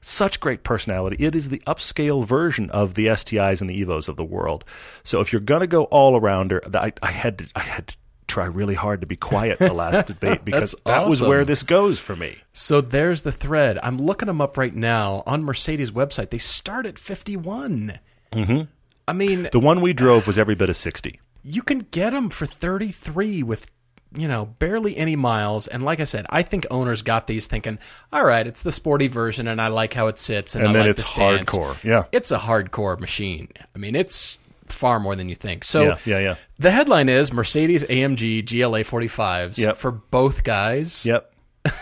[0.01, 1.23] Such great personality.
[1.23, 4.65] It is the upscale version of the STIs and the Evos of the world.
[5.03, 7.97] So if you're gonna go all arounder, I, I had to, I had to
[8.33, 11.99] try really hard to be quiet the last debate because that was where this goes
[11.99, 12.37] for me.
[12.51, 13.77] So there's the thread.
[13.83, 16.29] I'm looking them up right now on Mercedes website.
[16.31, 17.99] They start at 51.
[18.31, 18.61] Mm-hmm.
[19.07, 21.19] I mean, The one we drove was every bit of sixty.
[21.43, 23.67] you can get them for 33 with
[24.15, 27.79] you know barely any miles and like i said i think owners got these thinking
[28.13, 30.73] all right it's the sporty version and i like how it sits and, And I
[30.73, 31.49] then like it's the stance.
[31.51, 31.83] hardcore.
[31.83, 32.03] Yeah.
[32.11, 34.37] it's a hardcore machine i mean it's
[34.69, 36.35] far more than you think so Yeah, yeah, yeah.
[36.59, 39.77] the headline is mercedes amg gla 45s Yep.
[39.77, 41.33] for both guys Yep.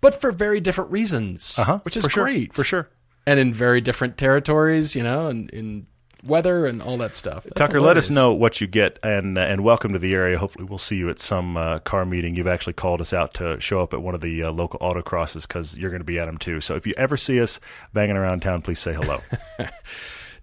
[0.00, 2.52] but for very different reasons, Uh-huh, which is for sure, great.
[2.52, 2.88] for sure.
[3.26, 5.86] And in very different territories, you know, and in
[6.26, 7.44] weather and all that stuff.
[7.44, 10.38] That's Tucker, let us know what you get, and uh, and welcome to the area.
[10.38, 12.34] Hopefully, we'll see you at some uh, car meeting.
[12.34, 15.48] You've actually called us out to show up at one of the uh, local autocrosses
[15.48, 16.60] because you're going to be at them too.
[16.60, 17.58] So if you ever see us
[17.94, 19.20] banging around town, please say hello.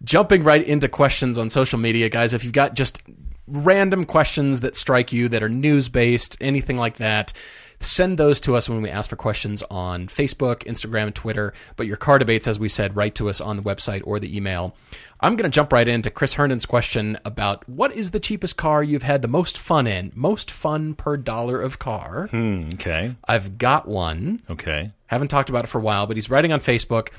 [0.04, 2.34] jumping right into questions on social media, guys.
[2.34, 3.02] If you've got just
[3.48, 7.34] random questions that strike you that are news based, anything like that,
[7.80, 11.54] send those to us when we ask for questions on Facebook, Instagram, and Twitter.
[11.76, 14.36] But your car debates, as we said, write to us on the website or the
[14.36, 14.76] email.
[15.20, 18.82] I'm going to jump right into Chris Herndon's question about what is the cheapest car
[18.82, 20.12] you've had the most fun in?
[20.16, 22.28] Most fun per dollar of car.
[22.28, 24.40] Hmm, okay, I've got one.
[24.50, 24.92] okay.
[25.08, 27.10] Haven't talked about it for a while, but he's writing on Facebook.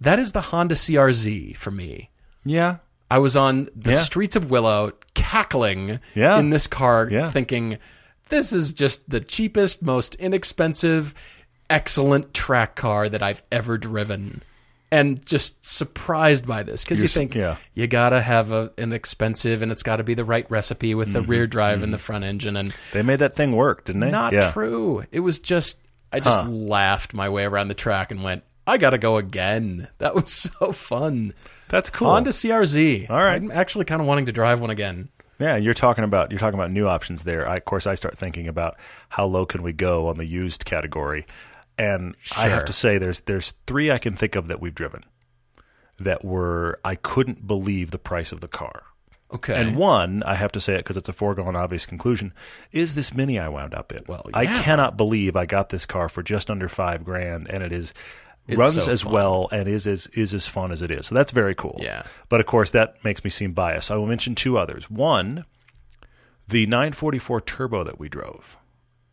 [0.00, 2.10] That is the Honda CRZ for me.
[2.46, 2.76] Yeah,
[3.10, 4.00] I was on the Yeah.
[4.02, 6.38] streets of Willow cackling Yeah.
[6.38, 7.30] in this car, Yeah.
[7.30, 7.78] thinking,
[8.28, 11.14] this is just the cheapest, most inexpensive,
[11.68, 14.42] excellent track car that I've ever driven.
[14.92, 17.36] And just surprised by this because you think
[17.74, 21.08] you gotta have a, an expensive and it's got to be the right recipe with
[21.08, 21.14] Mm-hmm.
[21.14, 24.12] the rear drive and the front engine and they made that thing work, didn't they?
[24.12, 25.04] not true.
[25.10, 25.78] It was just
[26.12, 26.48] I just Huh.
[26.48, 29.88] laughed my way around the track and went, I gotta go again.
[29.98, 31.34] That was so fun.
[31.68, 32.08] That's cool.
[32.08, 33.10] Honda CRZ.
[33.10, 33.40] All right.
[33.40, 35.10] I'm actually kind of wanting to drive one again.
[35.38, 37.48] Yeah, you're talking about you're talking about new options there.
[37.48, 38.78] I, of course, I start thinking about
[39.10, 41.26] how low can we go on the used category,
[41.76, 45.04] and I have to say there's there's three I can think of that we've driven
[45.98, 48.82] that were I couldn't believe the price of the car.
[49.32, 49.60] Okay.
[49.60, 52.32] And one, I have to say it because it's a foregone obvious conclusion,
[52.70, 54.04] is this Mini I wound up in.
[54.06, 54.38] Well, yeah.
[54.38, 57.92] I cannot believe I got this car for just under five grand, and it is
[58.48, 59.12] It's runs so as fun.
[59.12, 61.06] well and is as is as fun as it is.
[61.06, 61.78] So that's very cool.
[61.82, 62.04] Yeah.
[62.28, 63.90] But of course, that makes me seem biased.
[63.90, 64.88] I will mention two others.
[64.90, 65.44] One,
[66.48, 68.56] the 944 Turbo that we drove,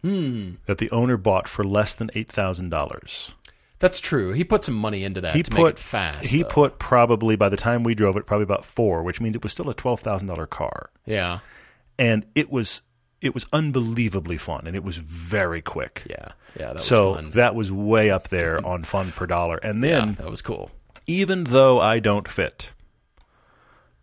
[0.04, 0.52] Hmm.
[0.66, 3.34] that the owner bought for less than eight thousand dollars.
[3.80, 4.32] That's true.
[4.34, 6.30] He put some money into that He to put make it fast.
[6.30, 6.50] He though.
[6.50, 9.52] put probably by the time we drove it, probably about four, which means it was
[9.52, 11.40] still a twelve thousand dollar car, Yeah.
[11.98, 12.82] and it was
[13.24, 16.04] it was unbelievably fun, and it was very quick.
[16.10, 16.34] Yeah.
[16.60, 16.68] Yeah.
[16.68, 17.32] That was so fun.
[17.32, 19.58] that was way up there on fun per dollar.
[19.58, 20.70] And yeah, then that was cool.
[21.08, 22.74] even though I don't fit,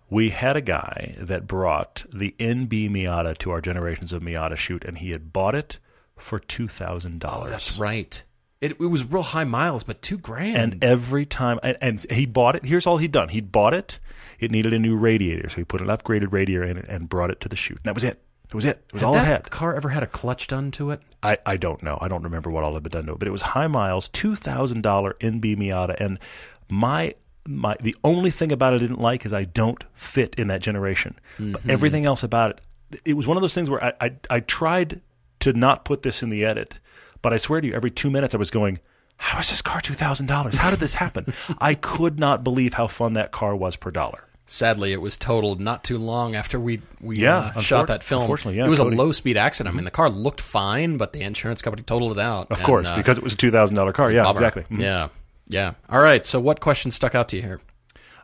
[0.09, 4.85] we had a guy that brought the NB Miata to our Generations of Miata shoot,
[4.85, 5.79] and he had bought it
[6.17, 7.49] for two thousand dollars.
[7.49, 8.23] Oh, that's right.
[8.61, 10.57] It, it was real high miles, but two grand.
[10.57, 12.65] And every time, and, and he bought it.
[12.65, 13.99] Here's all he'd done: he'd bought it.
[14.39, 17.31] It needed a new radiator, so he put an upgraded radiator in it and brought
[17.31, 17.77] it to the shoot.
[17.77, 18.23] And that was it.
[18.51, 18.83] It was it.
[18.89, 19.51] It was had all that it had.
[19.51, 21.01] car ever had a clutch done to it?
[21.23, 21.99] I, I don't know.
[22.01, 24.09] I don't remember what all had been done to it, but it was high miles,
[24.09, 26.19] two thousand dollar NB Miata, and
[26.69, 27.15] my
[27.47, 30.63] my the only thing about it I didn't like is I don't fit in that
[30.63, 31.15] generation.
[31.39, 31.71] But mm-hmm.
[31.71, 35.01] everything else about it, it was one of those things where I, I I tried
[35.41, 36.81] to not put this in the edit,
[37.23, 38.81] but I swear to you, every two minutes I was going.
[39.17, 40.57] How is this car two thousand dollars?
[40.57, 41.33] How did this happen?
[41.59, 44.25] I could not believe how fun that car was per dollar.
[44.53, 48.23] Sadly, it was totaled not too long after we we Yeah, uh, shot that film.
[48.23, 48.97] unfortunately, yeah, it was Cody.
[48.97, 49.73] a low speed accident.
[49.73, 52.51] I mean, the car looked fine, but the insurance company totaled it out.
[52.51, 54.11] Of course, because it was a two thousand dollar car.
[54.11, 54.33] Yeah, Bummer.
[54.33, 54.65] exactly.
[54.77, 54.81] Mhm.
[54.83, 55.09] Yeah,
[55.47, 55.75] yeah.
[55.89, 56.27] All right.
[56.27, 57.61] So, what question stuck out to you here?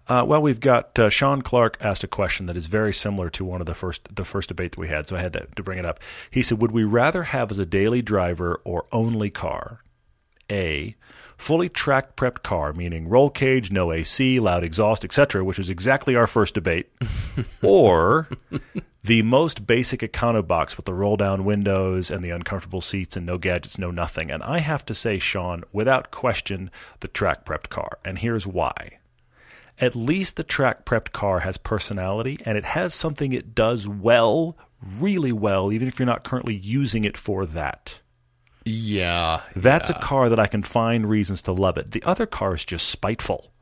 [0.08, 3.44] Uh, well, we've got uh, Sean Clark asked a question that is very similar to
[3.44, 5.62] one of the first the first debate that we had, so I had to, to
[5.62, 6.00] bring it up.
[6.30, 9.80] He said, "Would we rather have as a daily driver or only car?
[10.50, 10.94] A,
[11.36, 16.16] fully track prepped car, meaning roll cage, no AC, loud exhaust, etc., which is exactly
[16.16, 16.90] our first debate,
[17.62, 18.28] or
[19.04, 23.26] the most basic econo box with the roll down windows and the uncomfortable seats and
[23.26, 26.70] no gadgets, no nothing." And I have to say, Sean, without question,
[27.00, 28.98] the track prepped car, and here's why
[29.78, 34.56] at least the track prepped car has personality and it has something it does well,
[34.98, 38.00] really well, even if you're not currently using it for that.
[38.68, 41.92] Yeah, That's a car that I can find reasons to love it.
[41.92, 43.52] The other car is just spiteful.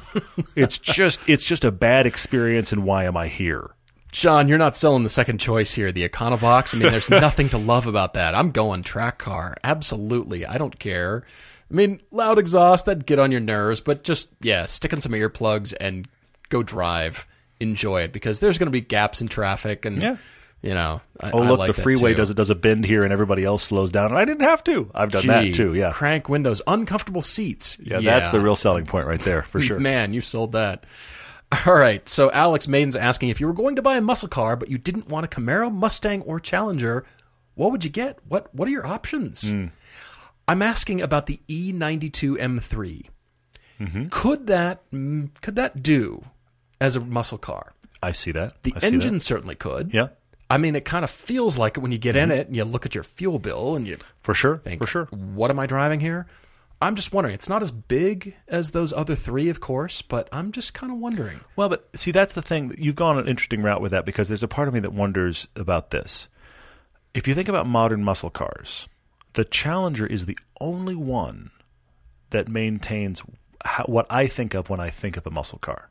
[0.56, 3.72] it's just it's just a bad experience and why am I here?
[4.10, 6.74] John, you're not selling the second choice here, the Econobox.
[6.74, 8.34] I mean, there's nothing to love about that.
[8.34, 9.56] I'm going track car.
[9.64, 10.46] Absolutely.
[10.46, 11.24] I don't care.
[11.70, 15.12] I mean, loud exhaust, that'd get on your nerves, but just, yeah, stick in some
[15.12, 16.06] earplugs and
[16.48, 17.26] go drive.
[17.58, 20.16] Enjoy it because there's going to be gaps in traffic and, Yeah.
[20.64, 21.00] You know.
[21.20, 23.62] I, Oh look, like the freeway does it does a bend here and everybody else
[23.62, 24.90] slows down and I didn't have to.
[24.94, 25.92] I've done Gee, that too, yeah.
[25.92, 27.76] Crank windows, uncomfortable seats.
[27.80, 29.78] Yeah, that's the real selling point right there, for sure.
[29.78, 30.84] Man, you sold that.
[31.66, 32.08] All right.
[32.08, 34.78] So Alex Maiden's asking if you were going to buy a muscle car, but you
[34.78, 37.04] didn't want a Camaro, Mustang, or Challenger,
[37.54, 38.18] what would you get?
[38.26, 39.50] What What are your options?
[39.52, 39.66] Hmm.
[40.48, 43.06] I'm asking about the E E92 M3.
[43.80, 44.06] Mm-hmm.
[44.08, 46.24] Could that mm, could that do
[46.80, 47.74] as a muscle car?
[48.02, 48.62] I see that.
[48.62, 49.20] The I engine that.
[49.20, 49.92] certainly could.
[49.92, 50.08] Yeah.
[50.50, 52.38] I mean, it kind of feels like it when you get in mm-hmm.
[52.38, 54.58] it and you look at your fuel bill and you For sure.
[54.58, 55.04] think, For sure.
[55.06, 56.26] what am I driving here?
[56.82, 57.34] I'm just wondering.
[57.34, 60.98] It's not as big as those other three, of course, but I'm just kind of
[60.98, 61.40] wondering.
[61.56, 62.74] Well, but see, that's the thing.
[62.76, 65.48] You've gone an interesting route with that because there's a part of me that wonders
[65.56, 66.28] about this.
[67.14, 68.88] If you think about modern muscle cars,
[69.32, 71.52] the Challenger is the only one
[72.30, 73.22] that maintains
[73.86, 75.88] what I think of when I think of a muscle car.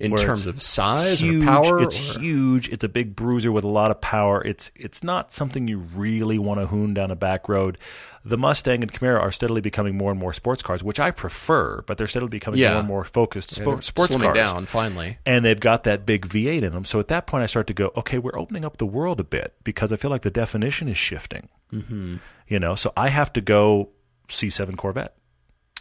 [0.00, 2.68] In terms of size huge, or power, It's or- huge.
[2.70, 4.42] It's a big bruiser with a lot of power.
[4.42, 7.76] It's it's not something you really want to hoon down a back road.
[8.24, 11.82] The Mustang and Camaro are steadily becoming more and more sports cars, which I prefer,
[11.86, 12.70] but they're steadily becoming Yeah.
[12.70, 15.18] more and more focused Yeah, sports slimming cars down finally.
[15.26, 16.84] and they've got that big V8 in them.
[16.84, 19.24] So at that point, I start to go, okay, we're opening up the world a
[19.24, 21.48] bit because I feel like the definition is shifting.
[21.72, 22.16] Mm-hmm.
[22.48, 23.90] You know, so I have to go
[24.28, 25.14] C7 Corvette,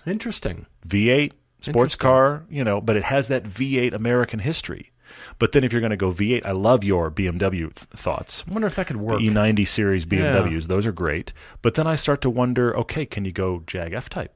[0.06, 0.66] Interesting.
[0.88, 4.92] V8 sports car, you know, but it has that V8 American history.
[5.40, 8.44] But then if you're going to go V8, I love your BMW th- thoughts.
[8.48, 9.20] I wonder if that could The work.
[9.22, 11.34] E90 series BMWs, those are great.
[11.62, 14.34] But then I start to wonder, okay, can you go Jag F type?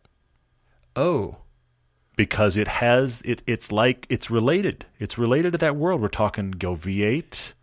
[0.96, 1.38] oh,
[2.16, 6.52] because it has it it's like it's related it's related to that world we're talking
[6.52, 7.54] go v8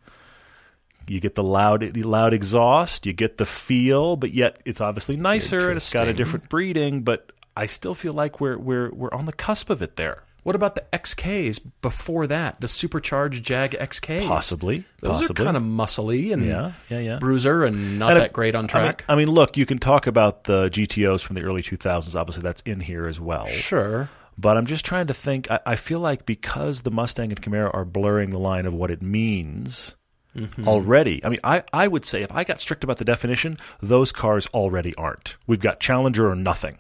[1.07, 5.69] you get the loud loud exhaust you get the feel but yet it's obviously nicer
[5.69, 7.31] and it's got a different breeding but
[7.61, 10.75] i still feel like we're we're we're on the cusp of it there what about
[10.75, 12.63] the XKs before that?
[12.63, 14.27] The supercharged Jag XKs.
[14.27, 18.21] possibly Those possibly are kind of muscly and yeah yeah yeah bruiser and not And
[18.21, 19.05] that it- great on I mean- track.
[19.07, 22.17] I mean, look, you can talk about the GTOs from the early 2000s.
[22.19, 23.49] Obviously, that's in here as well.
[23.49, 24.09] sure.
[24.39, 25.51] But I'm just trying to think.
[25.51, 28.91] I, I feel like because the Mustang and Camaro are blurring the line of what
[28.91, 29.95] it means
[30.35, 30.67] Mm-hmm.
[30.67, 31.23] already.
[31.25, 34.47] I mean, I, I would say if I got strict about the definition, those cars
[34.55, 35.37] already aren't.
[35.49, 36.79] We've got Challenger or nothing.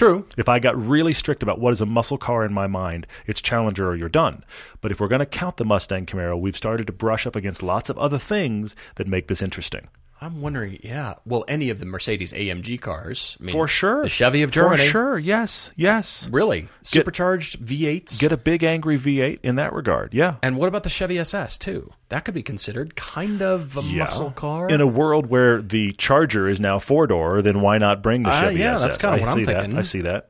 [0.00, 0.24] True.
[0.38, 3.42] If I got really strict about what is a muscle car in my mind, it's
[3.42, 4.46] Challenger or you're done.
[4.80, 7.62] But if we're going to count the Mustang Camaro, we've started to brush up against
[7.62, 9.88] lots of other things that make this interesting.
[10.22, 11.14] I'm wondering, yeah.
[11.24, 13.38] Well, any of the Mercedes AMG cars.
[13.40, 14.02] I mean, For sure.
[14.02, 14.76] The Chevy of Germany.
[14.76, 15.18] For sure.
[15.18, 15.72] Yes.
[15.76, 16.28] Yes.
[16.30, 16.68] Really?
[16.82, 18.20] Supercharged V8s.
[18.20, 20.12] Get a big angry V8 in that regard.
[20.12, 20.36] Yeah.
[20.42, 21.90] and what about the Chevy SS, too?
[22.10, 24.68] That could be considered kind of a muscle car.
[24.68, 28.30] In a world where the Charger is now four door, then why not bring the
[28.30, 28.82] Uh, Chevy yeah, SS?
[28.82, 29.60] that's kinda I what I'm see that.
[29.62, 29.78] thinking.
[29.78, 30.28] I see that.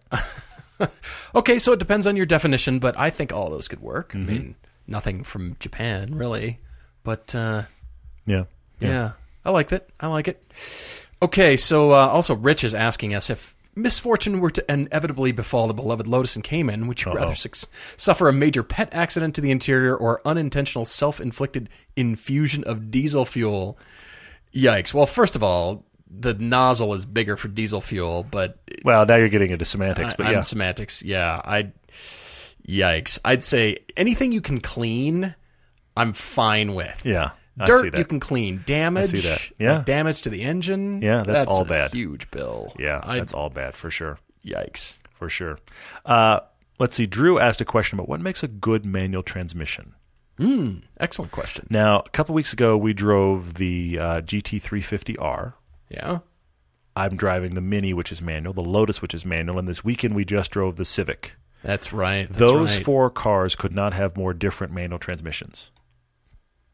[1.34, 4.12] okay, so it depends on your definition, but I think all those could work.
[4.12, 4.28] Mm-hmm.
[4.30, 4.54] I mean,
[4.86, 6.60] nothing from Japan, really.
[7.02, 7.64] But, uh,
[8.26, 8.44] Yeah.
[8.78, 9.12] Yeah.
[9.44, 9.88] I like that.
[9.98, 10.42] I like it.
[11.22, 15.74] Okay, so uh, also Rich is asking us if misfortune were to inevitably befall the
[15.74, 17.54] beloved Lotus and Cayman, would you rather suc
[17.96, 23.78] suffer a major pet accident to the interior or unintentional self-inflicted infusion of diesel fuel?
[24.54, 24.92] Yikes.
[24.92, 29.28] Well, first of all, the nozzle is bigger for diesel fuel, but Well, now you're
[29.28, 30.40] getting into semantics, but I, yeah.
[30.40, 31.02] semantics.
[31.02, 31.72] Yeah, I.
[32.66, 33.18] Yikes!
[33.24, 35.34] I'd say anything you can clean,
[35.96, 37.02] I'm fine with.
[37.04, 37.30] Yeah.
[37.66, 38.62] Dirt you can clean.
[38.66, 39.50] Damage, I see that.
[39.58, 39.76] Yeah.
[39.78, 41.00] like damage to the engine.
[41.02, 41.92] Yeah, that's all a bad.
[41.92, 42.72] Huge bill.
[42.78, 44.18] yeah, I, that's all bad for sure.
[44.44, 44.94] yikes.
[45.12, 45.58] For sure.
[46.06, 46.40] Uh,
[46.78, 47.06] let's see.
[47.06, 49.94] Drew asked a question about what makes a good manual transmission.
[50.98, 51.66] Excellent question.
[51.68, 55.52] Now, a couple weeks ago, we drove the uh, GT350R.
[55.90, 56.20] Yeah.
[56.96, 60.14] I'm driving the Mini, which is manual, the Lotus, which is manual, and this weekend
[60.14, 61.36] we just drove the Civic.
[61.62, 62.26] That's right.
[62.26, 62.84] That's Those right.
[62.84, 65.70] four cars could not have more different manual transmissions.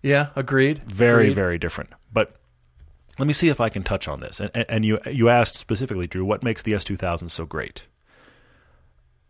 [0.02, 0.78] Yeah, agreed.
[0.84, 1.34] Very, Agreed.
[1.34, 1.90] very different.
[2.12, 2.36] But
[3.18, 4.40] let me see if I can touch on this.
[4.40, 7.86] And, and- you you asked specifically, Drew, what makes the S2000 so great?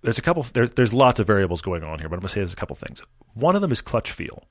[0.02, 0.42] There's a couple.
[0.44, 2.76] There's there's lots of variables going on here, but I'm gonna say there's a couple
[2.76, 3.02] things.
[3.34, 4.44] One of them is clutch feel.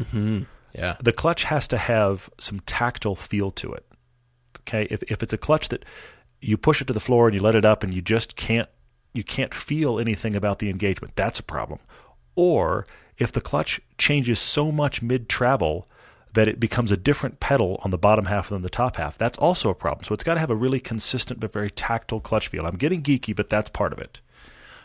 [0.00, 0.42] Mm-hmm.
[0.74, 0.96] Yeah.
[1.02, 3.84] The clutch has to have some tactile feel to it.
[4.60, 5.84] Okay, if if it's a clutch that
[6.40, 8.68] you push it to the floor and you let it up and you just can't
[9.12, 11.80] you can't feel anything about the engagement, that's a problem.
[12.36, 12.86] Or
[13.22, 15.86] if the clutch changes so much mid travel
[16.34, 19.38] that it becomes a different pedal on the bottom half than the top half, that's
[19.38, 20.04] also a problem.
[20.04, 22.66] So it's got to have a really consistent but very tactile clutch feel.
[22.66, 24.20] I'm getting geeky, but that's part of it.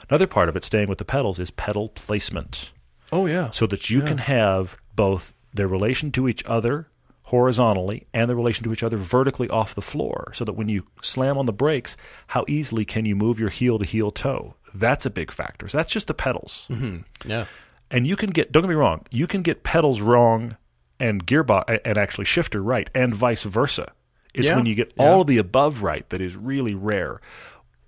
[0.09, 2.71] Another part of it, staying with the pedals, is pedal placement
[3.11, 3.51] Oh yeah.
[3.51, 6.87] so that you can have both their relation to each other
[7.23, 10.85] horizontally and the relation to each other vertically off the floor so that when you
[11.01, 15.05] slam on the brakes how easily can you move your heel to heel toe that's
[15.05, 16.99] a big factor so that's just the pedals mm-hmm.
[17.29, 17.45] yeah.
[17.91, 20.57] And you can get don't get me wrong you can get pedals wrong
[20.99, 23.91] and gearbox and actually shifter right and vice versa.
[24.33, 25.03] It's Yeah, when you get yeah.
[25.03, 27.21] all of the above right that is really rare.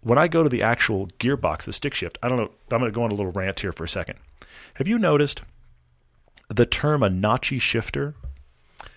[0.01, 2.91] When i go to the actual gearbox the stick shift i don't know i'm going
[2.91, 4.17] to go on a little rant here for a second.
[4.75, 5.41] Have you noticed
[6.47, 8.15] the term a notchy shifter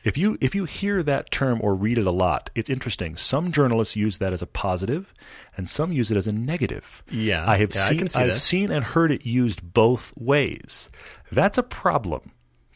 [0.04, 3.52] if you if you hear that term or read it a lot it's interesting some
[3.52, 5.12] journalists use that as a positive
[5.56, 7.44] and some use it as a negative Yeah.
[7.48, 8.42] i have Yeah, I seen i've this.
[8.42, 10.90] seen and heard it used both ways
[11.30, 12.32] that's a problem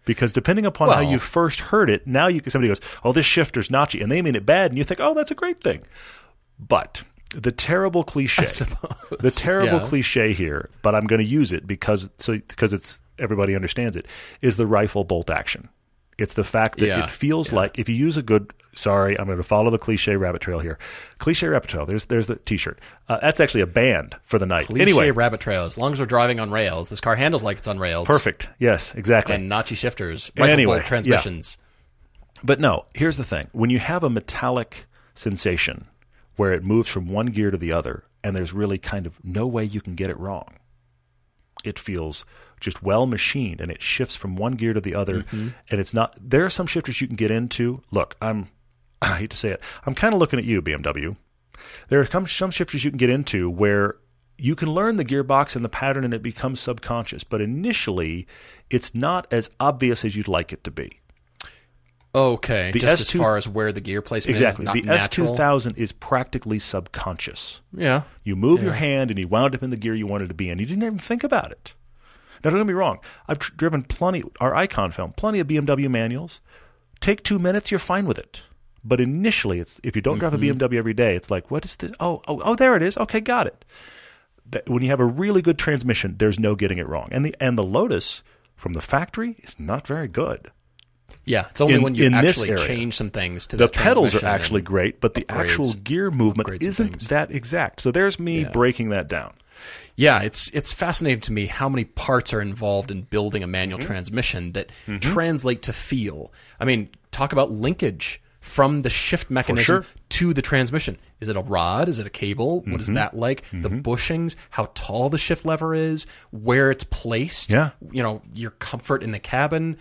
[0.06, 3.70] Because depending upon how you first heard it, now you somebody goes, "Oh, this shifter's
[3.70, 5.82] notchy," and they mean it bad, and you think, "Oh, that's a great thing."
[6.60, 7.02] But
[7.34, 8.44] the terrible cliche,
[9.20, 9.88] the terrible Yeah.
[9.88, 14.06] cliche here, but I'm going to use it because so because it's everybody understands it
[14.40, 15.68] is the rifle bolt action.
[16.18, 18.50] It's the fact that Yeah, it feels like if you use a good.
[18.74, 20.78] Sorry, I'm going to follow the cliche rabbit trail here.
[21.16, 21.86] Cliche rabbit trail.
[21.86, 22.78] There's there's the T-shirt.
[23.08, 24.66] Uh, that's actually a band for the night.
[24.66, 25.64] Cliche anyway, rabbit trail.
[25.64, 28.06] As long as we're driving on rails, this car handles like it's on rails.
[28.06, 28.50] perfect.
[28.58, 29.34] Yes, exactly.
[29.34, 31.56] And notchy shifters, Anyway, transmissions.
[32.44, 33.48] But no, here's the thing.
[33.52, 35.88] When you have a metallic sensation
[36.36, 39.46] where it moves from one gear to the other and there's really kind of no
[39.46, 40.56] way you can get it wrong,
[41.64, 42.26] it feels
[42.60, 45.48] just well machined and it shifts from one gear to the other mm-hmm.
[45.70, 47.82] and it's not there are some shifters you can get into.
[47.90, 48.48] Look, I'm
[49.02, 49.60] I hate to say it.
[49.84, 51.16] I'm kind of looking at you BMW.
[51.88, 53.96] There are some some shifters you can get into where
[54.38, 58.26] you can learn the gearbox and the pattern and it becomes subconscious, but initially
[58.70, 61.00] it's not as obvious as you'd like it to be.
[62.14, 64.62] Okay, The just as S2 far as where the gear placement Exactly.
[64.62, 65.36] is, not The natural.
[65.36, 67.60] S2000 is practically subconscious.
[67.76, 70.34] Yeah, You move your hand and you wound up in the gear you wanted to
[70.34, 70.58] be in.
[70.58, 71.74] You didn't even think about it.
[72.46, 73.00] Now, don't get me wrong.
[73.26, 76.40] I've tr- driven plenty, our Icon film, plenty of BMW manuals.
[77.00, 78.42] Take two minutes, you're fine with it.
[78.84, 80.56] But initially, it's if you don't drive a mm-hmm.
[80.56, 81.90] BMW every day, it's like, what is this?
[81.98, 82.96] Oh, oh, oh, there it is.
[82.98, 83.64] Okay, got it.
[84.48, 87.08] That- when you have a really good transmission, there's no getting it wrong.
[87.10, 88.22] And the and the Lotus
[88.54, 90.52] from the factory is not very good.
[91.26, 91.46] Yeah.
[91.50, 94.62] It's only In- when you actually change some things to the the pedals are actually
[94.62, 97.80] great, but the upgrades- actual gear movement isn't that exact.
[97.80, 99.34] So there's me breaking that down.
[99.96, 103.78] Yeah, it's it's fascinating to me how many parts are involved in building a manual
[103.78, 103.86] Mm-hmm.
[103.86, 104.70] transmission that
[105.00, 106.32] translate to feel.
[106.60, 109.90] I mean, talk about linkage from the shift mechanism sure.
[110.10, 110.98] to the transmission.
[111.20, 111.88] Is it a rod?
[111.88, 112.56] Is it a cable?
[112.60, 112.78] What Mm-hmm.
[112.80, 113.42] is that like?
[113.52, 117.50] The bushings, how tall the shift lever is, where it's placed.
[117.50, 117.70] Yeah.
[117.90, 119.78] You know, your comfort in the cabin.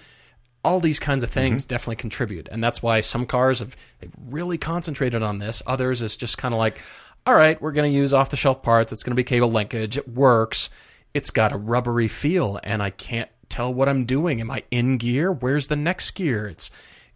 [0.66, 1.70] All these kinds of things Mm-hmm.
[1.70, 5.62] definitely contribute, and that's why some cars have they've really concentrated on this.
[5.68, 6.80] Others is just kind of like,
[7.26, 8.92] all right, we're going to use off the shelf parts.
[8.92, 9.98] It's going to be cable linkage.
[9.98, 10.70] It works.
[11.14, 14.42] It's got a rubbery feel, and I can't tell what I'm doing.
[14.42, 15.32] Am I in gear?
[15.32, 16.48] Where's the next gear?
[16.48, 16.70] It's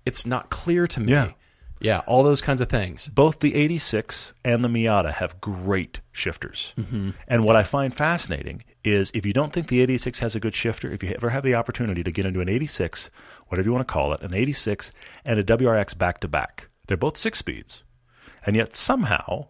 [0.05, 1.11] it's not clear to me.
[1.11, 1.31] Yeah.
[1.81, 3.09] yeah, all those kinds of things.
[3.09, 6.73] Both the 86 and the Miata have great shifters.
[6.77, 7.11] Mm-hmm.
[7.27, 10.55] And what I find fascinating is if you don't think the 86 has a good
[10.55, 13.09] shifter, if you ever have the opportunity to get into an 86,
[13.49, 14.91] whatever you want to call it, an 86
[15.25, 17.83] and a WRX back to back, they're both six speeds.
[18.45, 19.47] And yet somehow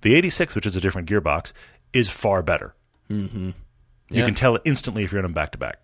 [0.00, 1.52] the 86, which is a different gearbox,
[1.92, 2.74] is far better.
[3.10, 3.46] Mm-hmm.
[3.48, 3.54] You
[4.10, 4.24] Yeah.
[4.24, 5.78] can tell it instantly if you're in them back to back.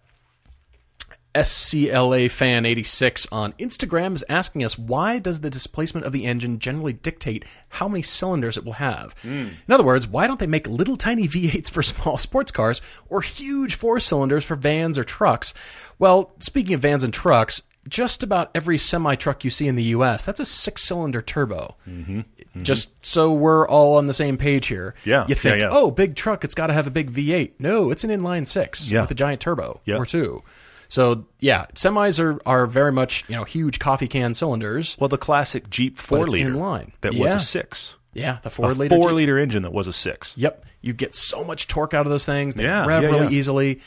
[1.43, 6.59] SCLA fan 86 on Instagram is asking us why does the displacement of the engine
[6.59, 9.14] generally dictate how many cylinders it will have?
[9.22, 9.49] Hmm.
[9.66, 13.20] In other words, why don't they make little tiny V8s for small sports cars or
[13.20, 15.55] huge four cylinders for vans or trucks?
[15.99, 19.84] Well, speaking of vans and trucks, just about every semi truck you see in the
[19.84, 21.76] US, that's a six cylinder turbo.
[21.89, 22.18] Mm-hmm.
[22.20, 22.62] Mm-hmm.
[22.62, 24.95] Just so we're all on the same page here.
[25.05, 25.68] Yeah, You think, yeah, yeah.
[25.72, 27.53] oh, big truck, it's got to have a big V8.
[27.59, 29.03] No, it's an inline six Yeah.
[29.03, 29.97] with a giant turbo Yeah.
[29.97, 30.43] or two.
[30.89, 34.97] So yeah, semis are, are very much you know huge coffee can cylinders.
[34.99, 36.93] Well, the classic Jeep four liter in line.
[37.03, 37.97] that was a six.
[38.14, 38.95] Yeah, the four a liter.
[38.95, 39.16] four Jeep.
[39.16, 40.36] liter engine that was a six.
[40.39, 42.55] Yep, you get so much torque out of those things.
[42.55, 43.39] They Yeah, rev yeah, really yeah.
[43.39, 43.80] easily.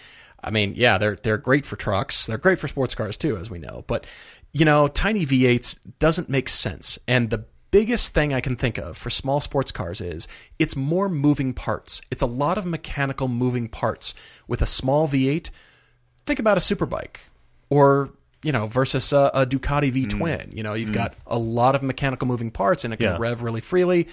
[0.43, 2.25] I mean, yeah, they're they're great for trucks.
[2.27, 3.83] They're great for sports cars too, as we know.
[3.87, 4.05] But
[4.53, 6.99] you know, tiny V8s doesn't make sense.
[7.07, 10.27] And the biggest thing I can think of for small sports cars is
[10.59, 12.01] it's more moving parts.
[12.11, 14.13] It's a lot of mechanical moving parts.
[14.47, 15.49] With a small V8,
[16.26, 17.17] think about a superbike
[17.69, 18.09] or
[18.43, 20.09] you know versus a, a Ducati V mm.
[20.09, 20.51] twin.
[20.53, 20.95] You know, you've mm.
[20.95, 23.17] got a lot of mechanical moving parts and it can Yeah.
[23.19, 24.07] rev really freely.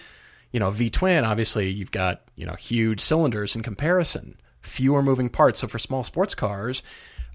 [0.52, 5.28] You know, V twin obviously you've got you know huge cylinders in comparison, fewer moving
[5.28, 5.60] parts.
[5.60, 6.82] So for small sports cars,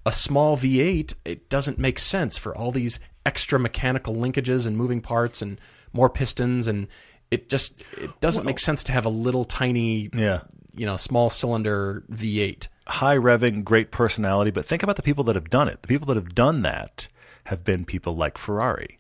[0.06, 5.00] a small V8 it doesn't make sense for all these extra mechanical linkages and moving
[5.02, 5.60] parts and
[5.94, 6.88] more pistons and
[7.32, 10.42] it just it doesn't make sense to have a little tiny Yeah.
[10.76, 12.68] You know small cylinder V8.
[12.88, 14.52] high revving, great personality.
[14.52, 15.82] But think about the people that have done it.
[15.82, 17.08] The people that have done that
[17.46, 19.00] have been people like Ferrari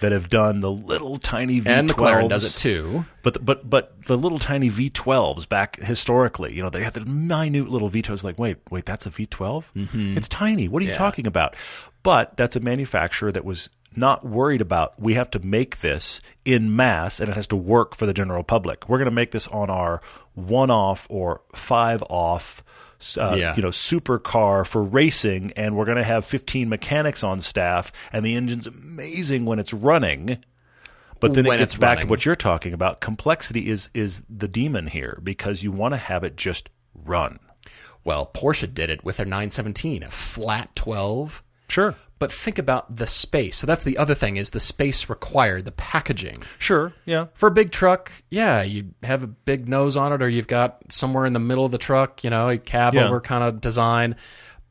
[0.00, 1.66] that have done the little tiny V12s.
[1.66, 3.04] And McLaren does it too.
[3.22, 7.68] But but but the little tiny V12s back historically, you know, they had the minute
[7.68, 8.24] little V12s.
[8.24, 9.64] Like, wait, wait, that's a V12?
[9.74, 10.16] Mm-hmm.
[10.16, 10.68] It's tiny.
[10.68, 11.56] What are you talking about?
[12.02, 15.00] But that's a manufacturer that was not worried about.
[15.00, 18.44] We have to make this in mass, and it has to work for the general
[18.44, 18.88] public.
[18.88, 20.00] We're going to make this on our
[20.34, 22.62] one-off or five-off.
[23.16, 23.54] Uh, Yeah.
[23.56, 28.24] you know, supercar for racing, and we're going to have 15 mechanics on staff, and
[28.24, 30.38] the engine's amazing when it's running.
[31.20, 32.06] But then When it gets back running.
[32.06, 33.00] to what you're talking about.
[33.00, 37.38] Complexity is is the demon here because you want to have it just run.
[38.04, 41.42] Well, Porsche did it with their 917, a flat 12.
[41.68, 41.94] Sure.
[42.18, 43.56] But think about the space.
[43.56, 46.36] So that's the other thing is the space required, the packaging.
[46.58, 46.92] Sure.
[47.04, 47.26] Yeah.
[47.34, 50.78] For a big truck, yeah, you have a big nose on it, or you've got
[50.90, 53.06] somewhere in the middle of the truck, you know, a cab Yeah.
[53.06, 54.16] over kind of design.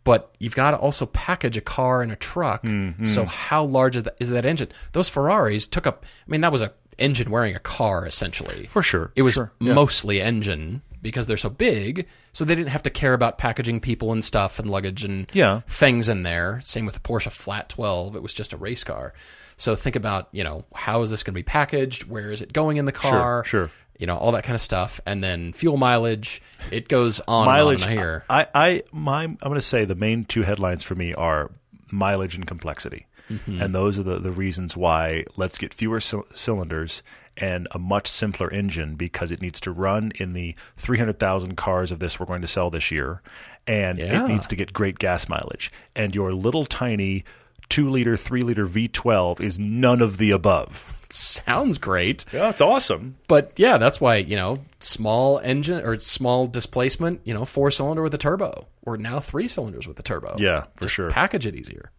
[0.04, 2.64] But you've got to also package a car and a truck.
[2.64, 3.04] Mm-hmm.
[3.06, 4.70] So how large is that, is that engine?
[4.94, 6.06] Those Ferraris took up.
[6.06, 8.66] I mean, that was a engine wearing a car essentially.
[8.68, 9.12] For sure.
[9.16, 9.52] It was Sure.
[9.60, 9.74] Yeah.
[9.74, 14.12] mostly engine because they're so big, so they didn't have to care about packaging people
[14.12, 15.62] and stuff and luggage and Yeah.
[15.68, 16.60] things in there.
[16.64, 18.16] Same with the Porsche Flat 12.
[18.16, 19.14] It was just a race car.
[19.58, 22.04] So think about, you know, how is this going to be packaged?
[22.04, 23.44] Where is it going in the car?
[23.46, 23.68] sure.
[23.68, 23.72] sure.
[24.00, 25.02] You know, all that kind of stuff.
[25.08, 26.42] And then fuel mileage.
[26.72, 27.82] It goes on mileage.
[27.82, 28.24] and on here.
[28.30, 31.50] I, I, my, I'm going to say the main two headlines for me are
[31.92, 33.62] mileage and complexity, Mm-hmm.
[33.62, 37.04] and those are the, the reasons why let's get fewer c- cylinders
[37.38, 42.00] and a much simpler engine because it needs to run in the 300,000 cars of
[42.00, 43.22] this we're going to sell this year,
[43.66, 44.26] and Yeah.
[44.26, 45.72] it needs to get great gas mileage.
[45.96, 47.24] And your little tiny
[47.70, 50.94] two liter, three liter V12 is none of the above.
[51.10, 52.26] Sounds great.
[52.34, 53.16] Yeah, it's awesome.
[53.30, 58.02] But yeah, that's why, you know, small engine or small displacement, you know, four cylinder
[58.04, 60.36] with a turbo, or now three cylinders with a turbo.
[60.38, 61.10] Yeah, for Just sure.
[61.10, 61.92] Package it easier.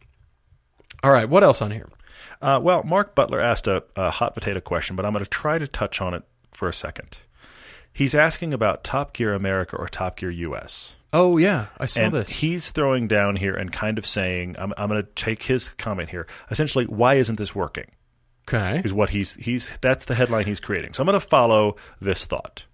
[1.02, 1.86] All right, what else on here?
[2.40, 5.58] Uh, well, Mark Butler asked a, a hot potato question, but I'm going to try
[5.58, 7.18] to touch on it for a second.
[7.92, 10.94] He's asking about Top Gear America or Top Gear US.
[11.12, 12.28] Oh yeah, I saw and this.
[12.28, 16.10] he's throwing down here and kind of saying, I'm, I'm going to take his comment
[16.10, 16.26] here.
[16.50, 17.90] Essentially, why isn't this working?
[18.48, 18.80] okay.
[18.84, 20.94] Is what he's he's that's the headline he's creating.
[20.94, 22.64] So I'm going to follow this thought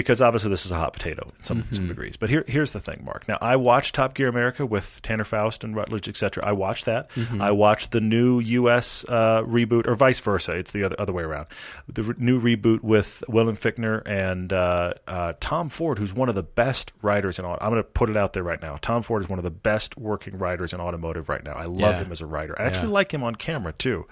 [0.00, 2.16] because obviously this is a hot potato in some some degrees.
[2.16, 3.28] But here here's the thing, Mark.
[3.28, 6.44] Now I watched Top Gear America with Tanner Foust and Rutledge, etc.
[6.46, 7.10] I watched that.
[7.38, 9.04] I watched the new U.S.
[9.08, 10.52] Uh, reboot, or vice versa.
[10.52, 11.46] It's the other other way around.
[11.88, 16.34] The re- new reboot with William Fichtner and uh, uh, Tom Ford, who's one of
[16.34, 17.44] the best writers in.
[17.44, 18.78] au- I'm going to put it out there right now.
[18.80, 21.52] Tom Ford is one of the best working writers in automotive right now.
[21.52, 21.98] I love Yeah.
[22.04, 22.54] him as a writer.
[22.58, 22.94] I actually Yeah.
[22.94, 24.06] like him on camera too.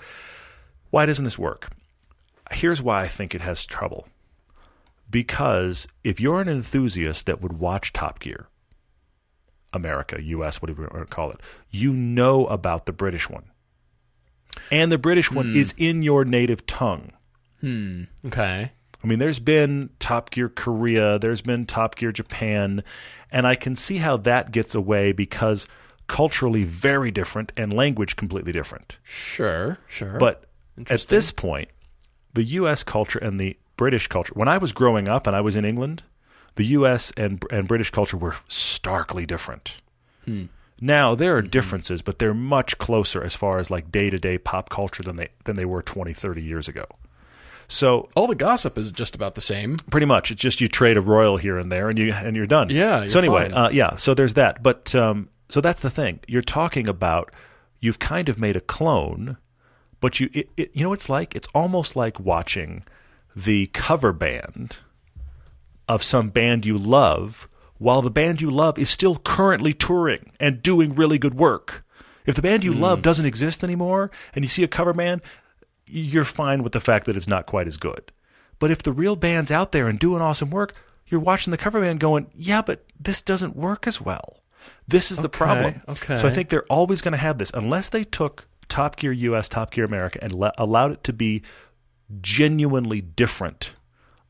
[0.91, 1.71] Why doesn't this work?
[2.51, 4.09] Here's why I think it has trouble.
[5.11, 8.49] Because if you're an enthusiast that would watch Top Gear,
[9.73, 11.41] America, US, whatever you want to call it,
[11.71, 13.51] you know about the British one.
[14.71, 15.57] And the British one hmm.
[15.57, 17.13] is in your native tongue.
[17.61, 18.05] Hmm.
[18.27, 18.73] Okay.
[19.03, 22.83] I mean, there's been Top Gear Korea, there's been Top Gear Japan,
[23.31, 25.67] and I can see how that gets away because
[26.09, 28.99] culturally very different and language completely different.
[29.05, 29.79] Sure.
[29.87, 30.19] Sure.
[30.19, 30.45] But
[30.89, 31.69] at this point,
[32.35, 32.83] the U.S.
[32.83, 34.35] culture and the British culture.
[34.35, 36.03] When I was growing up and I was in England,
[36.57, 37.11] the U.S.
[37.17, 39.81] and and British culture were starkly different.
[40.81, 44.37] Now there are differences, but they're much closer as far as like day to day
[44.39, 46.85] pop culture than they than they were 20, 30 years ago.
[47.67, 49.77] So all the gossip is just about the same.
[49.91, 52.47] pretty much it's just you trade a royal here and there and you and you're
[52.47, 53.55] done Yeah, so you're anyway fine.
[53.67, 57.31] uh, yeah so there's that but um, so that's the thing you're talking about
[57.81, 59.37] you've kind of made a clone
[60.01, 62.85] but you it, it, you know what it's like it's almost like watching
[63.45, 64.79] the cover band
[65.89, 70.63] of some band you love while the band you love is still currently touring and
[70.63, 71.85] doing really good work
[72.27, 72.81] if the band you Hmm.
[72.81, 75.23] love doesn't exist anymore and you see a cover band
[75.87, 78.13] you're fine with the fact that it's not quite as good.
[78.59, 80.75] But if the real band's out there and doing awesome work,
[81.07, 84.43] you're watching the cover band going, yeah, but this doesn't work as well.
[84.87, 85.81] This is the problem.
[85.89, 86.19] okay.
[86.19, 89.49] So I think they're always going to have this unless they took Top Gear US,
[89.49, 91.41] Top Gear America, and le- allowed it to be
[92.21, 93.75] genuinely different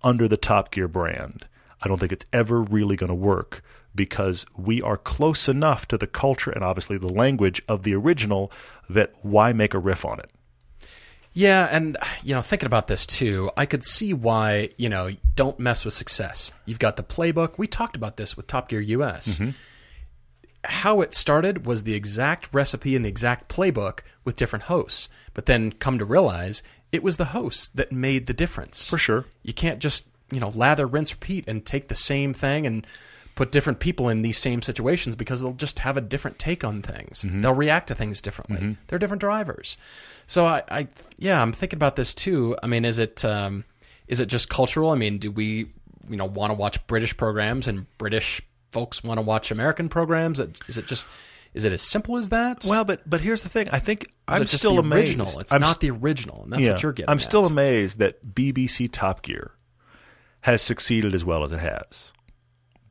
[0.02, 1.46] under the Top Gear brand.
[1.80, 3.62] I don't think it's ever really going to work
[3.94, 8.52] because we are close enough to the culture and obviously the language of the original
[8.88, 10.30] that why make a riff on it?
[11.32, 15.58] Yeah, and you know, thinking about this too, I could see why, you know, don't
[15.60, 16.52] mess with success.
[16.64, 17.58] You've got the playbook.
[17.58, 19.38] We talked about this with Top Gear US.
[19.38, 19.50] Mm-hmm.
[20.64, 25.08] How it started was the exact recipe and the exact playbook with different hosts.
[25.32, 26.62] But then come to realize
[26.92, 28.88] it was the hosts that made the difference.
[28.88, 29.24] For sure.
[29.42, 32.86] You can't just, you know, lather, rinse, repeat and take the same thing and
[33.34, 36.82] put different people in these same situations because they'll just have a different take on
[36.82, 37.24] things.
[37.40, 38.76] They'll react to things differently.
[38.88, 39.76] They're different drivers.
[40.26, 42.56] So I, I, yeah, I'm thinking about this too.
[42.62, 43.64] I mean, is it, um,
[44.08, 44.90] is it just cultural?
[44.90, 45.70] I mean, do we,
[46.08, 50.40] you know, want to watch British programs and British folks want to watch American programs?
[50.40, 51.06] Is it just,
[51.54, 52.64] is it as simple as that?
[52.68, 53.68] Well, but but here's the thing.
[53.70, 55.18] I think I'm still the amazed.
[55.18, 55.40] original?
[55.40, 57.10] It's I'm not the original, and that's yeah, what you're getting.
[57.10, 57.50] I'm still at.
[57.50, 59.52] amazed that BBC Top Gear
[60.42, 62.12] has succeeded as well as it has.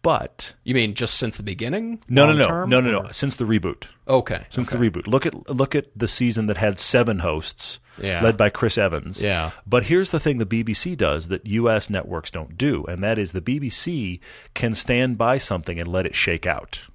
[0.04, 2.02] But You mean just since the beginning?
[2.08, 3.10] no, no, no, term, no, no, no.
[3.12, 4.46] Since the reboot, Okay.
[4.50, 4.78] since okay.
[4.78, 8.22] the reboot, look at look at the season that had seven hosts, Yeah.
[8.24, 9.22] led by Chris Evans.
[9.22, 9.52] Yeah.
[9.66, 11.90] But here's the thing: the BBC does that U.S.
[11.90, 14.20] networks don't do, and that is the BBC
[14.54, 16.88] can stand by something and let it shake out.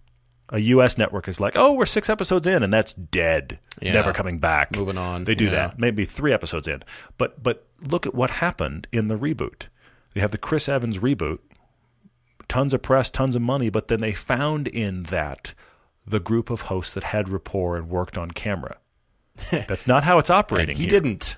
[0.53, 0.99] A U.S.
[0.99, 3.95] network is like, oh, we're six episodes in, and that's dead, Yeah.
[3.95, 4.77] never coming back.
[4.77, 5.25] Moving on.
[5.25, 5.51] They do Yeah.
[5.51, 5.79] that.
[5.79, 6.83] Maybe three episodes in,
[7.19, 9.69] but but look at what happened in the reboot.
[10.15, 11.39] They have the Chris Evans reboot,
[12.49, 15.55] tons of press, tons of money, but then they found in that
[16.07, 18.77] the group of hosts that had rapport and worked on camera.
[19.51, 20.77] That's not how it's operating.
[20.77, 20.91] he here.
[20.91, 21.37] didn't.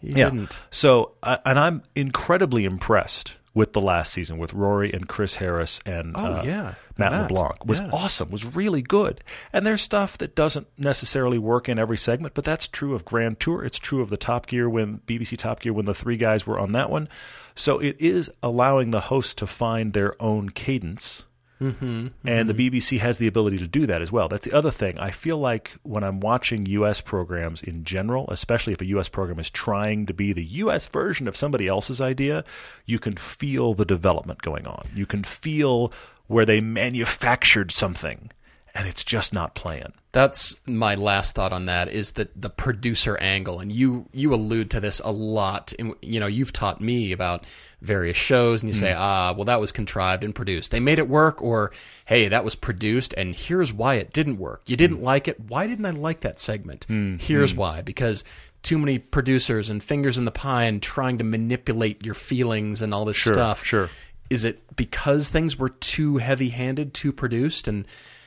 [0.00, 0.60] He didn't.
[0.70, 5.80] So, uh, and I'm incredibly impressed with the last season with Rory and Chris Harris
[5.84, 6.74] and Oh, uh, yeah.
[6.96, 7.30] Matt That.
[7.30, 7.88] LeBlanc was Yeah.
[7.92, 8.30] awesome.
[8.30, 9.24] Was really good.
[9.52, 13.40] And there's stuff that doesn't necessarily work in every segment, but that's true of Grand
[13.40, 13.64] Tour.
[13.64, 16.58] It's true of the Top Gear when BBC Top Gear when the three guys were
[16.60, 17.08] on that one.
[17.56, 21.24] So it is allowing the hosts to find their own cadence.
[21.60, 22.08] Mm-hmm.
[22.24, 24.28] And the BBC has the ability to do that as well.
[24.28, 24.98] That's the other thing.
[24.98, 27.00] I feel like when I'm watching U.S.
[27.00, 29.08] programs in general, especially if a U.S.
[29.08, 30.86] program is trying to be the U.S.
[30.86, 32.44] version of somebody else's idea,
[32.86, 34.88] you can feel the development going on.
[34.94, 35.92] You can feel
[36.28, 38.30] where they manufactured something
[38.74, 39.92] and it's just not playing.
[40.12, 44.70] That's my last thought on that is that the producer angle, and you you allude
[44.70, 45.72] to this a lot.
[45.74, 47.44] In, you know, you've taught me about
[47.80, 48.98] various shows, and you say, hmm.
[48.98, 50.70] ah, well, that was contrived and produced.
[50.70, 51.72] They made it work, or
[52.04, 54.62] hey, that was produced, and here's why it didn't work.
[54.66, 55.04] You didn't hmm.
[55.04, 55.40] like it.
[55.40, 56.84] Why didn't I like that segment?
[56.84, 57.16] Hmm.
[57.16, 57.82] Here's why.
[57.82, 58.24] Because
[58.62, 62.92] too many producers and fingers in the pie and trying to manipulate your feelings and
[62.92, 63.64] all this stuff.
[63.64, 63.88] sure.
[64.28, 67.84] Is it because things were too heavy-handed, too produced, and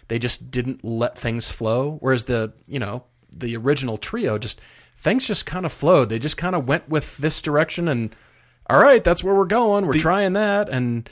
[0.09, 1.97] they just didn't let things flow?
[2.01, 4.59] Whereas the you know the original trio just
[4.97, 6.09] things just kind of flowed.
[6.09, 8.13] They just kind of went with this direction, and
[8.69, 9.85] all right, that's where we're going.
[9.87, 11.09] We're trying that, and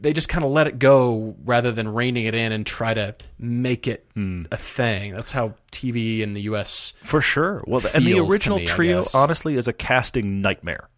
[0.00, 3.14] they just kind of let it go rather than reining it in and try to
[3.38, 4.44] make it Hmm.
[4.50, 5.12] a thing.
[5.14, 6.94] That's how TV in the U.S.
[7.04, 7.62] For sure.
[7.66, 10.88] Well, and the original me, trio, honestly, is a casting nightmare.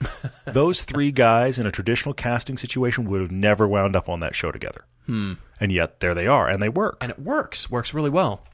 [0.46, 4.36] Those three guys in a traditional casting situation would have never wound up on that
[4.36, 4.84] show together.
[5.06, 5.34] Hmm.
[5.60, 6.98] And yet there they are, and they work.
[7.00, 8.44] and it works works really well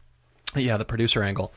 [0.56, 1.52] yeah the producer angle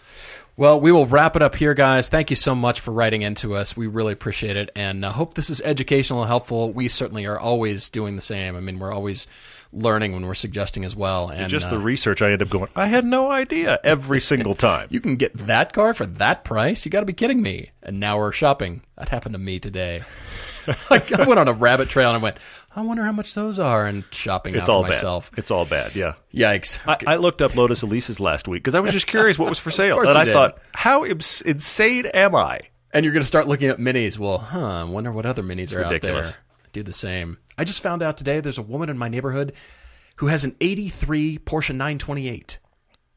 [0.58, 2.10] well we will wrap it up here guys.
[2.10, 3.78] Thank you so much for writing into us.
[3.78, 4.70] We really appreciate it.
[4.76, 6.74] And uh, hope this is educational and helpful.
[6.74, 8.56] We certainly are always doing the same.
[8.56, 9.28] I mean we're always
[9.74, 11.30] learning when we're suggesting as well.
[11.30, 14.56] And Just uh, the research, I end up going, I had no idea every single
[14.56, 14.88] time.
[14.92, 16.86] you can get that car for that price?
[16.86, 17.72] You got to be kidding me.
[17.84, 18.84] And now we're shopping.
[18.98, 20.04] That happened to me today.
[20.90, 22.38] Like, i went on a rabbit trail and i went
[22.78, 25.40] i wonder how much those are and shopping it's all myself bad.
[25.40, 26.14] It's all bad, yeah.
[26.34, 29.50] yikes I, I looked up Lotus Elise's last week because I was just curious what
[29.50, 30.00] was for sale.
[30.00, 30.32] And I did.
[30.34, 32.62] thought, how ins- insane am I?
[32.94, 34.18] And you're going to start looking at minis.
[34.18, 36.28] Well, huh, I wonder what other minis are ridiculous.
[36.28, 36.42] out there.
[36.74, 37.38] Do the same.
[37.58, 39.54] I just found out today there's a woman in my neighborhood
[40.18, 42.60] who has an 83 Porsche 928.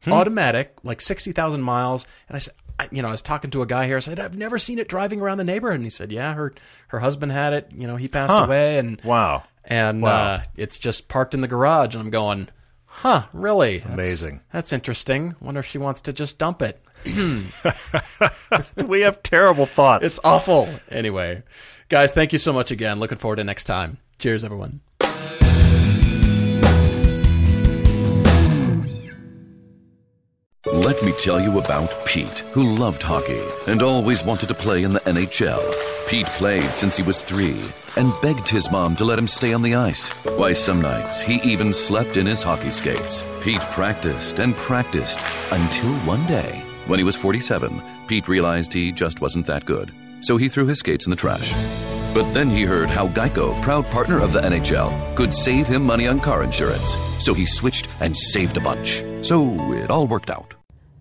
[0.03, 0.13] Hmm.
[0.13, 2.05] Automatic, like 60,000 miles.
[2.27, 3.97] And I said, I, you know, I was talking to a guy here.
[3.97, 5.75] I said, I've never seen it driving around the neighborhood.
[5.75, 6.53] And he said, yeah, her
[6.87, 7.69] her husband had it.
[7.75, 8.45] You know, he passed Huh.
[8.45, 8.77] away.
[8.79, 9.43] And Wow.
[9.63, 10.11] And Wow.
[10.35, 11.93] uh, it's just parked in the garage.
[11.95, 12.49] And I'm going,
[12.87, 13.77] huh, really?
[13.79, 14.41] That's- Amazing.
[14.51, 15.35] That's interesting.
[15.39, 16.81] Wonder if she wants to just dump it.
[18.85, 20.05] we have terrible thoughts.
[20.05, 20.69] It's awful.
[20.89, 21.41] Anyway,
[21.89, 22.99] guys, thank you so much again.
[22.99, 23.97] Looking forward to next time.
[24.19, 24.81] Cheers, everyone.
[30.67, 34.93] Let me tell you about Pete, who loved hockey and always wanted to play in
[34.93, 35.59] the NHL.
[36.07, 37.59] Pete played since he was three
[37.97, 40.09] and begged his mom to let him stay on the ice.
[40.37, 43.23] Why, some nights he even slept in his hockey skates.
[43.41, 45.17] Pete practiced and practiced
[45.49, 49.91] until one day, when he was 47, Pete realized he just wasn't that good.
[50.21, 51.51] So he threw his skates in the trash.
[52.13, 56.07] But then he heard how Geico, proud partner of the NHL, could save him money
[56.07, 56.89] on car insurance.
[57.23, 59.03] So he switched and saved a bunch.
[59.21, 60.55] So it all worked out.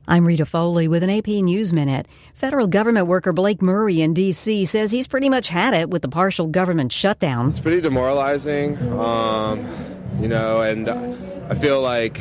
[0.06, 2.06] I'm Rita Foley with an AP News Minute.
[2.34, 4.64] Federal government worker Blake Murray in D.C.
[4.64, 7.48] says he's pretty much had it with the partial government shutdown.
[7.48, 9.64] It's pretty demoralizing, um,
[10.20, 12.20] you know, and I feel like